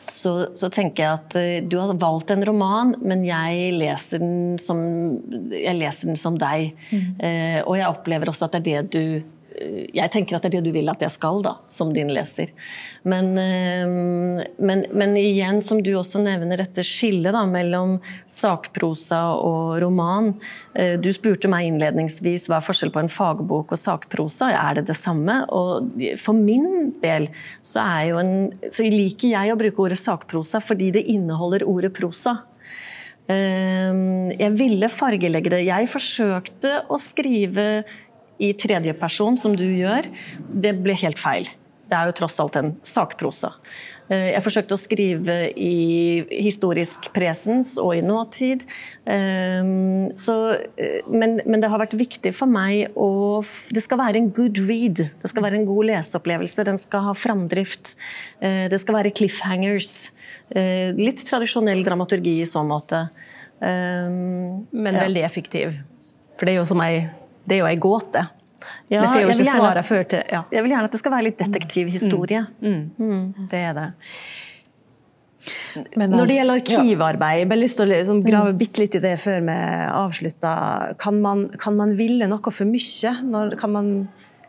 så, 0.06 0.36
så, 0.54 0.70
tenker 0.70 1.08
jeg 1.08 1.18
at 1.18 1.40
uh, 1.42 1.58
du 1.66 1.80
har 1.82 1.98
valgt 1.98 2.36
en 2.36 2.46
roman, 2.46 2.94
men 3.02 3.26
jeg 3.26 3.74
leser 3.82 4.22
den 4.22 4.62
som, 4.62 4.86
jeg 5.56 5.80
leser 5.82 6.14
den 6.14 6.22
som 6.22 6.38
deg. 6.38 6.76
Mm. 6.92 7.18
og 7.66 7.78
jeg 7.80 7.90
opplever 7.90 8.30
også 8.30 8.46
at 8.46 8.60
det 8.60 8.62
er 8.62 8.86
det 8.86 8.94
du 8.94 9.41
jag 9.94 10.12
tänker 10.12 10.36
att 10.36 10.42
det 10.42 10.48
är 10.48 10.50
det 10.50 10.62
du 10.62 10.72
vill 10.72 10.90
att 10.90 11.02
jag 11.02 11.12
ska 11.12 11.32
då, 11.32 11.58
som 11.68 11.94
din 11.94 12.14
läsare. 12.14 12.48
Men, 13.02 13.38
ehm, 13.38 14.44
men, 14.58 14.86
men 14.92 15.18
igen, 15.18 15.62
som 15.64 15.84
du 15.84 15.96
också 15.96 16.20
nämner, 16.20 16.58
detta 16.58 16.84
skillet 16.84 17.34
da, 17.34 18.00
sakprosa 18.28 19.34
och 19.34 19.82
roman. 19.82 20.40
Eh, 20.74 21.00
du 21.00 21.14
spurte 21.14 21.48
mig 21.48 21.68
inledningsvis 21.68 22.50
vad 22.50 22.58
är 22.58 22.62
skillnaden 22.62 22.92
på 22.92 23.00
en 23.00 23.10
fagbok 23.10 23.72
och 23.72 23.80
sakprosa. 23.80 24.52
Är 24.52 24.76
det 24.76 24.82
detsamma? 24.82 25.44
Och 25.44 25.84
för 26.18 26.34
min 26.34 26.94
del 27.02 27.30
så, 27.62 27.80
är 27.80 28.06
ju 28.06 28.20
en, 28.20 28.54
så 28.72 28.84
liker 28.84 29.28
jag 29.28 29.50
att 29.50 29.58
bruke 29.58 29.78
ordet 29.78 30.00
sakprosa 30.00 30.62
för 30.62 30.76
det 30.76 31.02
innehåller 31.02 31.64
ordet 31.64 31.94
prosa. 31.94 32.38
Ehm, 33.28 34.32
jag 34.32 34.52
ville 34.52 34.90
färglägga 34.90 35.50
det. 35.50 35.62
Jag 35.62 35.90
försökte 35.90 36.82
att 36.90 37.02
skriva 37.02 37.84
i 38.42 38.54
tredje 38.58 38.94
person, 38.98 39.38
som 39.38 39.56
du 39.58 39.68
gjør, 39.70 40.10
det 40.50 40.76
ble 40.82 40.98
helt 41.04 41.22
feil. 41.22 41.50
Det 41.92 41.98
er 42.00 42.08
jo 42.08 42.16
tross 42.22 42.38
alt 42.40 42.56
en 42.56 42.70
sakprosa. 42.88 43.50
Eh, 44.12 44.30
jeg 44.34 44.44
forsøkte 44.44 44.76
å 44.76 44.80
skrive 44.80 45.36
i 45.60 46.24
historisk 46.32 47.10
presens 47.16 47.74
og 47.82 47.94
i 47.98 48.04
nåtid. 48.06 48.64
Eh, 49.04 49.72
så, 50.20 50.36
eh, 50.80 51.08
men, 51.12 51.40
men, 51.44 51.60
det 51.60 51.72
har 51.72 51.82
vært 51.82 51.98
viktig 52.00 52.32
for 52.36 52.48
meg 52.48 52.96
å 52.96 53.10
Det 53.72 53.84
skal 53.84 54.00
være 54.00 54.22
en 54.22 54.32
good 54.32 54.60
read. 54.70 55.04
Det 55.22 55.32
skal 55.32 55.44
være 55.44 55.60
en 55.60 55.68
god 55.68 55.90
leseopplevelse. 55.92 56.68
Den 56.68 56.80
skal 56.80 57.10
ha 57.10 57.14
framdrift. 57.18 57.96
Det 58.40 58.80
skal 58.80 58.96
være 58.98 59.14
cliffhangers. 59.16 60.12
Litt 60.52 61.24
tradisjonell 61.28 61.82
dramaturgi 61.86 62.36
i 62.42 62.48
så 62.48 62.62
måte. 62.68 63.06
Men 63.62 65.00
veldig 65.00 65.24
effektiv. 65.26 65.80
For 66.38 66.46
det 66.46 66.54
er 66.54 66.62
jo 66.62 66.68
som 66.70 66.84
ei 66.84 67.08
det 67.48 67.58
er 67.58 67.64
jo 67.64 67.72
ei 67.72 67.80
gåte. 67.82 68.28
Ja, 68.92 69.08
jeg, 69.16 69.26
vil 69.26 69.42
gjerne, 69.42 69.82
til, 70.06 70.22
ja. 70.30 70.44
jeg 70.52 70.64
vil 70.64 70.74
gjerne 70.74 70.88
at 70.90 70.94
det 70.94 71.00
skal 71.02 71.14
være 71.16 71.28
litt 71.32 71.40
detektivhistorie. 71.42 72.46
Mm. 72.62 72.80
Mm. 72.98 73.12
Mm. 73.12 73.50
Det 73.50 73.62
er 73.72 73.76
det. 73.78 73.90
Men 75.98 76.12
Når 76.14 76.30
det 76.30 76.36
gjelder 76.38 76.60
arkivarbeid, 76.60 77.40
jeg 77.40 77.50
har 77.50 77.60
lyst 77.60 77.80
til 77.80 77.88
å 77.88 77.92
liksom 77.92 78.20
grave 78.26 78.54
bitte 78.58 78.84
litt 78.84 78.98
i 79.00 79.02
det 79.02 79.16
før 79.24 79.40
vi 79.48 79.58
avslutter. 79.90 80.96
Kan 81.02 81.22
man, 81.24 81.48
kan 81.62 81.78
man 81.80 81.96
ville 81.98 82.28
noe 82.30 82.54
for 82.54 82.70
mye? 82.70 83.14
Når, 83.26 83.56
kan 83.62 83.74
man 83.74 83.94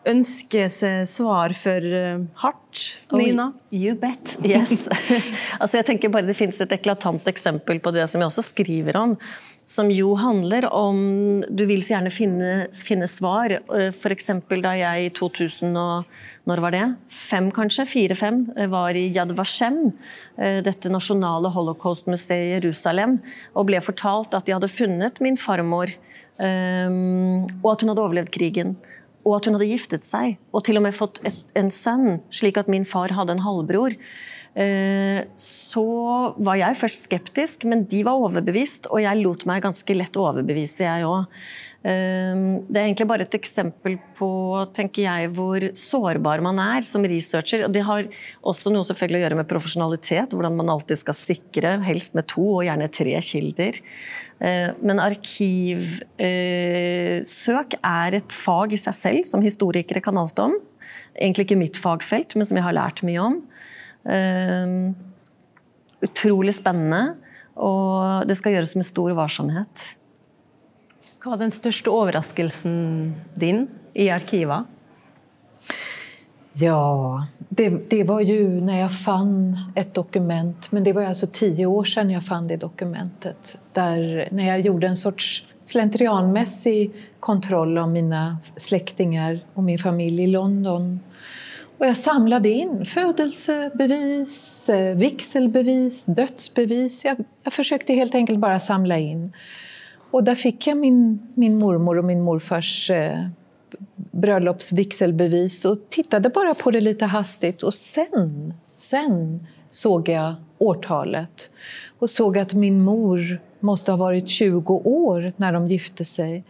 önska 0.05 0.69
sig 0.69 1.07
svar 1.07 1.49
för 1.49 1.85
uh, 1.95 2.25
hardt, 2.35 3.01
Nina? 3.13 3.47
Oh, 3.47 3.79
you 3.79 3.95
bet, 3.95 4.39
yes. 4.45 4.89
altså 5.61 5.79
jeg 5.79 5.87
tenker 5.87 6.11
bare 6.11 6.27
Det 6.27 6.35
finns 6.35 6.61
ett 6.61 6.73
eklatant 6.73 7.29
exempel 7.29 7.81
på 7.81 7.91
det 7.91 8.09
som 8.09 8.21
jag 8.21 8.27
också 8.27 8.43
skriver 8.43 8.97
om 8.97 9.17
som 9.73 9.91
jo 9.93 10.13
handler 10.19 10.67
om 10.75 10.99
Du 11.49 11.65
vil 11.69 11.83
så 11.85 11.97
gjerne 11.97 12.13
finne, 12.13 12.51
finne 12.77 13.09
svar. 13.11 13.55
Eh, 13.57 13.89
F.eks. 13.91 14.31
da 14.51 14.75
jeg 14.77 15.07
i 15.07 15.13
2000 15.17 15.79
og 15.81 16.49
når 16.51 16.63
var 16.65 16.75
det? 16.75 16.85
Fem, 17.13 17.51
kanskje? 17.55 17.87
Fire-fem? 17.89 18.45
Eh, 18.57 18.69
var 18.73 18.99
i 18.99 19.09
Yad 19.15 19.33
Vashem, 19.39 19.93
Detta 20.37 20.63
dette 20.73 20.93
nasjonale 20.93 21.53
holocaustmuseet 21.55 22.49
i 22.49 22.53
Jerusalem, 22.57 23.21
og 23.55 23.69
ble 23.69 23.81
fortalt 23.85 24.35
at 24.35 24.49
de 24.49 24.57
hadde 24.57 24.71
funnet 24.73 25.21
min 25.23 25.39
farmor, 25.39 25.93
eh, 26.43 26.99
og 27.63 27.69
at 27.73 27.85
hun 27.85 27.93
hadde 27.93 28.05
overlevd 28.05 28.35
krigen. 28.35 28.77
Og 29.23 29.37
at 29.37 29.47
hun 29.47 29.55
hadde 29.55 29.71
giftet 29.71 30.03
seg, 30.03 30.37
og 30.51 30.65
til 30.67 30.81
og 30.81 30.87
med 30.89 30.99
fått 30.99 31.23
et, 31.29 31.39
en 31.55 31.71
sønn, 31.71 32.19
slik 32.35 32.59
at 32.59 32.71
min 32.73 32.89
far 32.89 33.15
hadde 33.15 33.37
en 33.37 33.45
halvbror. 33.45 33.95
Eh, 34.53 35.25
så 35.41 35.83
var 36.37 36.59
jeg 36.61 36.77
først 36.77 37.07
skeptisk, 37.09 37.63
men 37.69 37.87
de 37.89 38.03
var 38.05 38.21
overbevist, 38.21 38.87
og 38.93 39.01
jeg 39.01 39.17
lot 39.23 39.47
meg 39.49 39.63
ganske 39.65 39.95
lett 39.97 40.17
overbevise, 40.21 40.85
jeg 40.85 41.07
òg. 41.09 41.25
Eh, 41.83 42.35
det 42.69 42.77
er 42.77 42.85
egentlig 42.85 43.09
bare 43.09 43.25
et 43.25 43.35
eksempel 43.39 43.97
på 44.19 44.29
tenker 44.77 45.03
jeg, 45.07 45.31
hvor 45.33 45.61
sårbar 45.79 46.43
man 46.45 46.59
er 46.63 46.81
som 46.87 47.03
researcher. 47.09 47.65
og 47.65 47.73
Det 47.73 47.85
har 47.89 48.03
også 48.45 48.71
noe 48.75 48.85
selvfølgelig 48.89 49.21
å 49.23 49.25
gjøre 49.25 49.41
med 49.41 49.51
profesjonalitet, 49.51 50.29
hvordan 50.37 50.59
man 50.61 50.73
alltid 50.75 50.97
skal 51.01 51.17
sikre, 51.17 51.71
helst 51.87 52.13
med 52.19 52.25
to 52.31 52.45
og 52.59 52.67
gjerne 52.69 52.93
tre 52.93 53.15
kilder. 53.25 53.75
Eh, 54.43 54.69
men 54.85 54.97
arkivsøk 55.01 57.71
er 57.81 58.11
et 58.21 58.33
fag 58.37 58.69
i 58.77 58.83
seg 58.85 58.95
selv, 59.01 59.25
som 59.33 59.41
historikere 59.41 60.05
kan 60.05 60.21
alt 60.21 60.37
om. 60.45 60.53
Egentlig 61.17 61.49
ikke 61.49 61.61
mitt 61.61 61.77
fagfelt, 61.81 62.37
men 62.37 62.45
som 62.49 62.57
jeg 62.61 62.69
har 62.69 62.77
lært 62.77 63.01
mye 63.07 63.23
om. 63.23 63.37
Uh, 64.03 64.93
utrolig 66.03 66.55
spennende, 66.57 67.15
og 67.55 68.27
det 68.27 68.37
skal 68.39 68.57
gjøres 68.57 68.75
med 68.79 68.89
stor 68.89 69.15
varsomhet. 69.15 69.85
Hva 71.23 71.35
var 71.35 71.45
den 71.45 71.55
største 71.55 71.93
overraskelsen 71.93 73.13
din 73.39 73.69
i 73.95 74.09
arkivet? 74.11 74.67
Ja, 76.53 77.27
det, 77.49 77.91
det, 77.91 78.05
var 78.05 78.21
ju 78.21 78.61
när 78.61 78.81
jag 78.81 78.99
fann 78.99 79.57
ett 79.75 79.95
dokument, 79.95 80.73
men 80.73 80.85
det 80.85 80.93
var 80.93 81.03
alltså 81.03 81.27
tio 81.27 81.67
år 81.67 81.85
sedan 81.85 82.11
jag 82.11 82.25
fann 82.25 82.49
det 82.49 82.57
dokumentet. 82.57 83.59
Där, 83.73 84.29
när 84.31 84.49
jag 84.49 84.61
gjorde 84.61 84.87
en 84.87 84.97
sorts 84.97 85.45
slentrianmässig 85.61 86.93
kontroll 87.21 87.79
av 87.79 87.89
mina 87.89 88.39
släktingar 88.57 89.41
och 89.55 89.63
min 89.63 89.79
familj 89.79 90.23
i 90.23 90.27
London 90.27 91.01
och 91.83 91.89
jag 91.89 91.97
samlade 91.97 92.49
in 92.49 92.85
födelsebevis, 92.85 94.69
eh, 94.69 94.97
vigselbevis, 94.97 96.07
dödsbevis. 96.07 97.05
Jag, 97.05 97.25
jag, 97.43 97.53
försökte 97.53 97.95
helt 97.95 98.15
enkelt 98.15 98.39
bara 98.39 98.59
samla 98.59 98.99
in. 98.99 99.33
Och 100.11 100.25
där 100.25 100.35
fick 100.35 100.67
jag 100.67 100.77
min, 100.77 101.29
min 101.35 101.59
mormor 101.59 101.99
och 101.99 102.05
min 102.05 102.21
morfars 102.23 102.91
eh, 102.91 103.27
bröllopsvigselbevis 103.97 105.65
och 105.65 105.79
tittade 105.89 106.29
bara 106.29 106.55
på 106.55 106.71
det 106.71 106.81
lite 106.81 107.05
hastigt. 107.07 107.63
Och 107.63 107.75
sen, 107.75 108.55
sen 108.77 109.47
såg 109.71 110.09
jag 110.09 110.35
årtalet 110.59 111.51
och 111.99 112.11
såg 112.11 112.39
att 112.39 112.55
min 112.55 112.81
mor 112.81 113.41
måste 113.61 113.93
ha 113.93 113.97
varit 113.97 114.29
20 114.29 114.75
år 114.75 115.33
när 115.37 115.53
de 115.53 115.69
gifte 115.69 116.05
sig. 116.05 116.45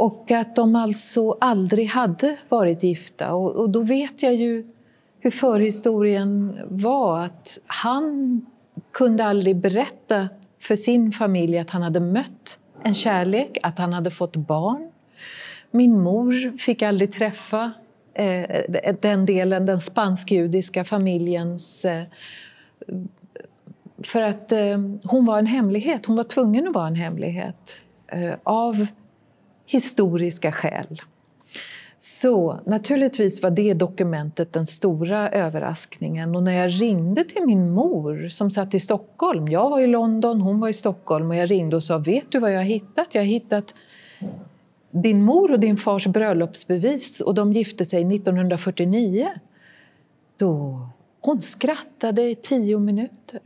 Och 0.00 0.30
att 0.30 0.56
de 0.56 0.76
alltså 0.76 1.36
aldrig 1.40 1.88
hade 1.88 2.36
varit 2.48 2.82
gifta. 2.82 3.34
Och, 3.34 3.50
och 3.50 3.70
då 3.70 3.80
vet 3.80 4.22
jag 4.22 4.34
ju 4.34 4.66
hur 5.18 5.30
förhistorien 5.30 6.60
var. 6.68 7.24
Att 7.24 7.58
han 7.66 8.40
kunde 8.92 9.24
aldrig 9.24 9.56
berätta 9.56 10.28
för 10.60 10.76
sin 10.76 11.12
familj 11.12 11.58
att 11.58 11.70
han 11.70 11.82
hade 11.82 12.00
mött 12.00 12.58
en 12.82 12.94
kärlek, 12.94 13.58
att 13.62 13.78
han 13.78 13.92
hade 13.92 14.10
fått 14.10 14.36
barn. 14.36 14.90
Min 15.70 16.00
mor 16.00 16.58
fick 16.58 16.82
aldrig 16.82 17.12
träffa 17.12 17.72
eh, 18.14 18.60
den 19.00 19.26
delen, 19.26 19.66
den 19.66 19.80
spansk-judiska 19.80 20.84
familjens... 20.84 21.84
Eh, 21.84 22.04
för 24.02 24.22
att 24.22 24.52
eh, 24.52 24.78
hon 25.04 25.24
var 25.24 25.38
en 25.38 25.46
hemlighet, 25.46 26.06
hon 26.06 26.16
var 26.16 26.24
tvungen 26.24 26.68
att 26.68 26.74
vara 26.74 26.86
en 26.86 26.94
hemlighet. 26.94 27.82
Eh, 28.06 28.34
av 28.42 28.86
historiska 29.70 30.52
skäl. 30.52 31.02
Så 31.98 32.60
naturligtvis 32.66 33.42
var 33.42 33.50
det 33.50 33.74
dokumentet 33.74 34.52
den 34.52 34.66
stora 34.66 35.30
överraskningen. 35.30 36.36
Och 36.36 36.42
när 36.42 36.52
jag 36.52 36.82
ringde 36.82 37.24
till 37.24 37.42
min 37.46 37.70
mor 37.70 38.28
som 38.28 38.50
satt 38.50 38.74
i 38.74 38.80
Stockholm, 38.80 39.48
jag 39.48 39.70
var 39.70 39.80
i 39.80 39.86
London, 39.86 40.40
hon 40.40 40.60
var 40.60 40.68
i 40.68 40.72
Stockholm 40.72 41.30
och 41.30 41.36
jag 41.36 41.50
ringde 41.50 41.76
och 41.76 41.82
sa 41.82 41.98
”Vet 41.98 42.32
du 42.32 42.38
vad 42.38 42.52
jag 42.52 42.58
har 42.58 42.64
hittat? 42.64 43.14
Jag 43.14 43.22
har 43.22 43.26
hittat 43.26 43.74
din 44.90 45.22
mor 45.22 45.52
och 45.52 45.60
din 45.60 45.76
fars 45.76 46.06
bröllopsbevis 46.06 47.20
och 47.20 47.34
de 47.34 47.52
gifte 47.52 47.84
sig 47.84 48.04
1949”. 48.04 49.28
Då, 50.36 50.80
hon 51.20 51.42
skrattade 51.42 52.22
i 52.22 52.34
tio 52.34 52.78
minuter 52.78 53.40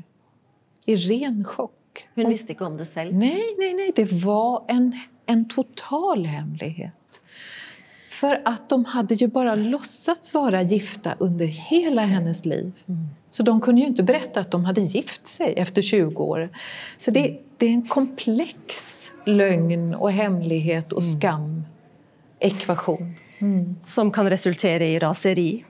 i 0.87 0.97
ren 0.97 1.45
chock. 1.45 1.84
Hon 2.14 2.28
visste 2.28 2.53
inte 2.53 2.64
om 2.64 2.76
det 2.76 2.86
själv? 2.86 3.14
Nej, 3.14 3.42
nej, 3.59 3.74
nej. 3.74 3.92
Det 3.95 4.12
var 4.12 4.64
en 4.68 5.01
en 5.26 5.49
total 5.49 6.26
hemlighet. 6.26 6.92
För 8.11 8.42
att 8.45 8.68
de 8.68 8.84
hade 8.84 9.14
ju 9.14 9.26
bara 9.26 9.55
låtsats 9.55 10.34
vara 10.34 10.62
gifta 10.62 11.14
under 11.18 11.47
hela 11.47 12.03
hennes 12.03 12.45
liv. 12.45 12.72
Mm. 12.88 13.09
Så 13.30 13.42
de 13.42 13.61
kunde 13.61 13.80
ju 13.80 13.86
inte 13.86 14.03
berätta 14.03 14.40
att 14.40 14.51
de 14.51 14.64
hade 14.64 14.80
gift 14.80 15.26
sig 15.26 15.55
efter 15.57 15.82
20 15.82 16.22
år. 16.22 16.51
Så 16.97 17.11
det, 17.11 17.40
det 17.59 17.66
är 17.66 17.70
en 17.70 17.88
komplex 17.88 19.11
lögn 19.26 19.95
och 19.95 20.12
hemlighet 20.12 20.92
och 20.92 21.03
mm. 21.03 21.12
skam-ekvation. 21.12 23.14
Mm. 23.38 23.76
Som 23.84 24.11
kan 24.11 24.30
resultera 24.30 24.84
i 24.84 24.99
raseri. 24.99 25.64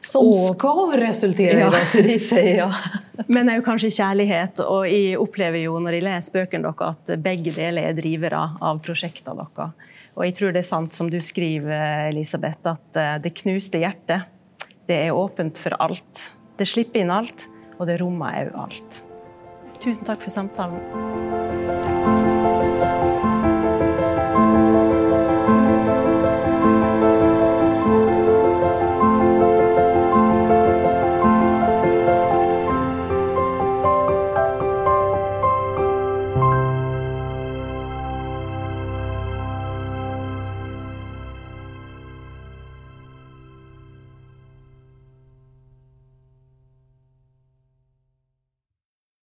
Som 0.00 0.26
og, 0.26 0.34
ska 0.34 0.92
resultera 0.96 1.58
ja. 1.58 1.66
i 1.66 1.70
raseri, 1.70 2.18
säger 2.18 2.58
jag. 2.58 2.74
Men 3.26 3.48
är 3.48 3.54
ju 3.54 3.62
kanske 3.62 3.90
kärlighet 3.90 4.58
och 4.58 4.88
jag 4.88 5.20
upplever 5.22 5.58
ju 5.58 5.80
när 5.80 5.92
jag 5.92 6.02
läser 6.02 6.32
böckerna 6.32 6.74
att 6.76 7.10
bägge 7.18 7.50
delar 7.50 7.82
är 7.82 7.92
drivare 7.92 8.50
av 8.60 8.78
projekten. 8.78 9.38
Och 10.14 10.26
jag 10.26 10.34
tror 10.34 10.52
det 10.52 10.58
är 10.58 10.62
sant 10.62 10.92
som 10.92 11.10
du 11.10 11.20
skriver, 11.20 12.08
Elisabeth, 12.08 12.58
att 12.62 12.96
eh, 12.96 13.14
det 13.22 13.30
knuste 13.30 13.78
hjärtat, 13.78 14.22
det 14.86 15.06
är 15.06 15.24
öppet 15.24 15.58
för 15.58 15.70
allt. 15.70 16.32
Det 16.56 16.66
slipper 16.66 17.00
in 17.00 17.10
allt 17.10 17.48
och 17.78 17.86
det 17.86 17.96
rummar 17.96 18.32
är 18.32 18.56
allt. 18.56 19.02
Tusen 19.84 20.04
tack 20.04 20.20
för 20.20 20.30
samtalen. 20.30 21.89